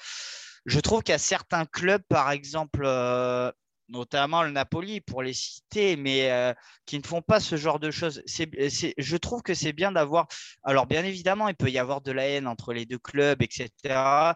[0.68, 3.52] Je trouve a certains clubs, par exemple, euh,
[3.90, 6.54] notamment le Napoli, pour les citer, mais euh,
[6.86, 8.22] qui ne font pas ce genre de choses.
[8.28, 10.28] je trouve que c'est bien d'avoir.
[10.64, 14.36] Alors, bien évidemment, il peut y avoir de la haine entre les deux clubs, etc.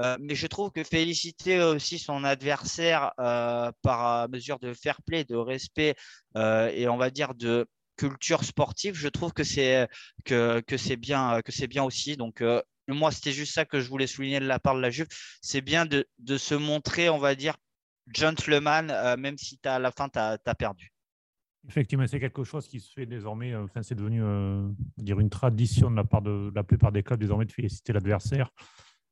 [0.00, 3.12] Euh, mais je trouve que féliciter aussi son adversaire
[3.82, 5.94] par mesure de fair play, de respect
[6.36, 9.86] et on va dire de culture sportive, je trouve que c'est
[10.24, 12.16] que, que c'est bien que c'est bien aussi.
[12.16, 12.42] Donc
[12.88, 15.08] moi, c'était juste ça que je voulais souligner de la part de la Juve.
[15.40, 17.56] C'est bien de, se montrer, on va dire,
[18.12, 20.92] gentleman, euh, même si à la fin, tu as, perdu.
[21.68, 23.52] Effectivement, c'est quelque chose qui se fait désormais.
[23.52, 27.02] Euh, enfin, c'est devenu euh, dire une tradition de la part de, la plupart des
[27.02, 28.50] clubs désormais de féliciter l'adversaire,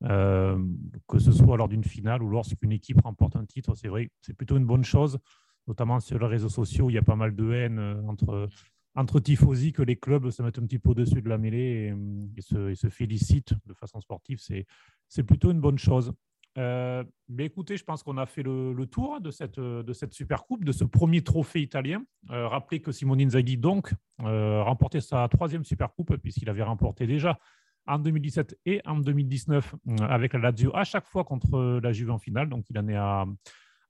[0.02, 3.74] que ce soit lors d'une finale ou lorsqu'une équipe remporte un titre.
[3.74, 5.18] C'est vrai, c'est plutôt une bonne chose,
[5.66, 6.86] notamment sur les réseaux sociaux.
[6.86, 7.78] où Il y a pas mal de haine
[8.08, 8.48] entre
[8.96, 11.94] entre tifosi que les clubs se mettent un petit peu au-dessus de la mêlée
[12.36, 16.12] et, se, félicitent de façon sportive, c'est plutôt une bonne chose.
[16.58, 19.60] Euh, mais écoutez, je pense qu'on a fait le, tour de cette,
[19.92, 22.02] cette super coupe, de ce premier trophée italien.
[22.30, 23.92] Euh, rappelez que Simone Inzaghi donc
[24.22, 27.38] euh, remportait sa troisième super coupe puisqu'il avait remporté déjà
[27.86, 32.18] en 2017 et en 2019 avec la Lazio à chaque fois contre la Juve en
[32.18, 32.48] finale.
[32.48, 33.26] Donc il en est à,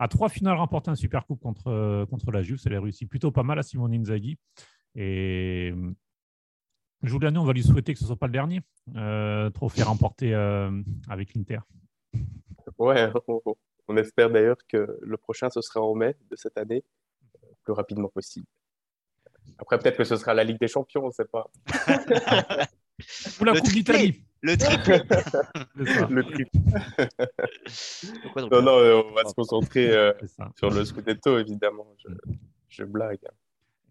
[0.08, 2.58] trois finales remportées en super coupe contre, la Juve.
[2.58, 4.38] Ça l'a réussi plutôt pas mal à Simone Inzaghi.
[4.94, 5.72] Et
[7.02, 8.60] Giuliano, on va lui souhaiter que ce ne soit pas le dernier
[8.96, 11.60] euh, trophée remporté euh, avec l'Inter.
[12.80, 13.12] Ouais,
[13.88, 16.82] on, espère d'ailleurs que le prochain, ce sera en mai de cette année,
[17.42, 18.46] le plus rapidement possible.
[19.58, 21.50] Après, peut-être que ce sera la Ligue des Champions, on ne sait pas.
[23.40, 24.24] Ou la Coupe d'Italie.
[24.40, 25.02] Le triple.
[26.10, 26.58] le triple.
[28.50, 30.14] non, non, on va se concentrer euh,
[30.56, 31.86] sur le Scudetto, évidemment.
[31.98, 32.08] Je,
[32.70, 33.20] je blague.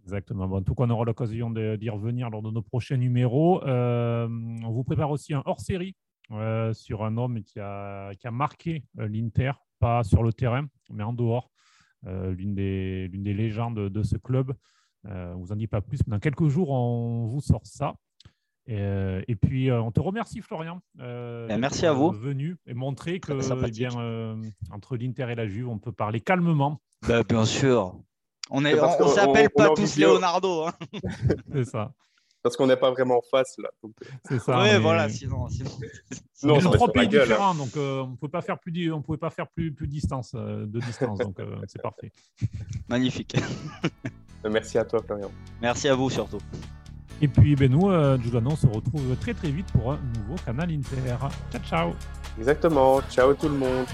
[0.05, 0.45] Exactement.
[0.45, 3.63] en tout cas, on aura l'occasion d'y revenir lors de nos prochains numéros.
[3.65, 5.95] Euh, on vous prépare aussi un hors-série
[6.31, 10.67] euh, sur un homme qui a, qui a marqué euh, l'Inter, pas sur le terrain,
[10.91, 11.51] mais en dehors.
[12.05, 14.53] L'une des, des, légendes de ce club.
[15.03, 15.99] on vous en dit pas plus.
[16.07, 17.93] Dans quelques jours, on vous sort ça.
[18.67, 20.79] Et, puis, on te remercie, Florian.
[20.95, 22.11] Ben, merci à vous.
[22.11, 23.89] Venu et montrer que eh bien,
[24.71, 26.79] entre l'Inter et la Juve, on peut parler calmement.
[27.05, 27.99] Ben, bien sûr.
[28.49, 30.67] On ne on, s'appelle pas tous Leonardo.
[30.67, 30.73] Hein.
[31.53, 31.93] c'est ça.
[32.41, 33.69] Parce qu'on n'est pas vraiment en face là.
[33.83, 33.89] Euh.
[34.25, 34.61] C'est ça.
[34.61, 35.49] Oui, voilà, sinon.
[35.49, 35.69] sinon...
[36.43, 39.17] non, on trois pays différents, donc euh, on ne pouvait pas faire plus, on pouvait
[39.17, 41.37] pas faire plus, plus distance, euh, de distance, donc
[41.67, 42.11] c'est parfait.
[42.87, 43.35] Magnifique.
[44.49, 45.31] Merci à toi, Florian.
[45.61, 46.39] Merci à vous surtout.
[47.21, 50.35] Et puis ben, nous, euh, Giuliano, on se retrouve très très vite pour un nouveau
[50.45, 51.17] Canal Inter.
[51.51, 51.93] Ciao ciao
[52.37, 53.85] Exactement, ciao tout le monde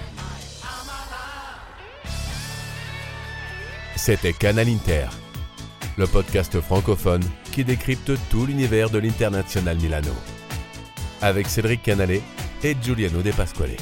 [3.95, 5.07] C'était Canal Inter,
[5.97, 7.23] le podcast francophone
[7.56, 10.14] qui décrypte tout l'univers de l'International Milano.
[11.22, 12.22] Avec Cédric Canale
[12.62, 13.78] e Giuliano De Pasquale.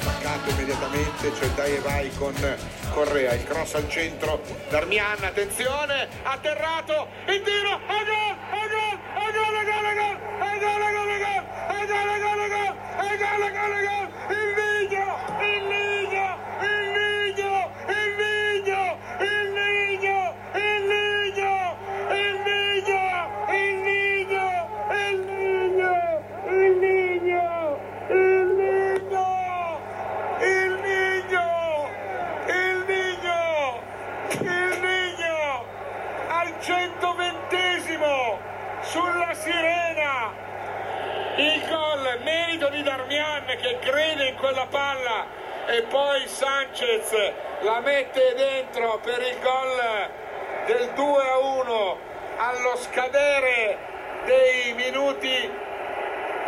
[0.00, 2.32] Attaccato immediatamente, c'è dai e vai con
[2.94, 4.40] Correa, il cross al centro,
[4.70, 10.16] Darmian, attenzione, atterrato, il tiro, a gol, a gol, a gol, a gol, a gol,
[10.40, 14.05] a gol, a gol, a gol, a gol, a gol, a gol, a gol,
[43.60, 45.26] Che crede in quella palla
[45.66, 47.12] e poi Sanchez
[47.60, 50.10] la mette dentro per il gol
[50.66, 51.98] del 2 a 1
[52.36, 53.78] allo scadere
[54.24, 55.50] dei minuti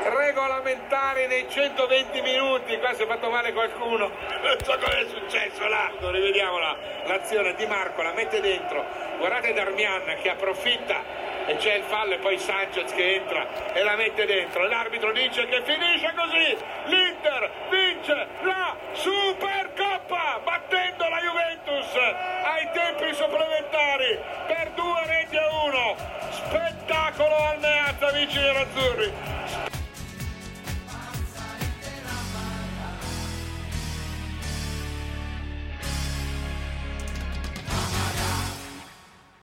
[0.05, 2.79] regolamentari nei 120 minuti.
[2.79, 4.11] Qua si è fatto male qualcuno.
[4.43, 5.91] Non so cosa è successo là.
[5.99, 6.77] Rivediamola.
[7.07, 9.08] L'azione di Marco la mette dentro.
[9.19, 11.03] Guardate Darmian che approfitta
[11.47, 14.67] e c'è il fallo e poi Sanchez che entra e la mette dentro.
[14.67, 16.57] L'arbitro dice che finisce così.
[16.85, 25.97] L'Inter vince la Supercoppa battendo la Juventus ai tempi supplementari per due reti a uno.
[26.31, 29.68] Spettacolo al Meazza, vicini azzurri.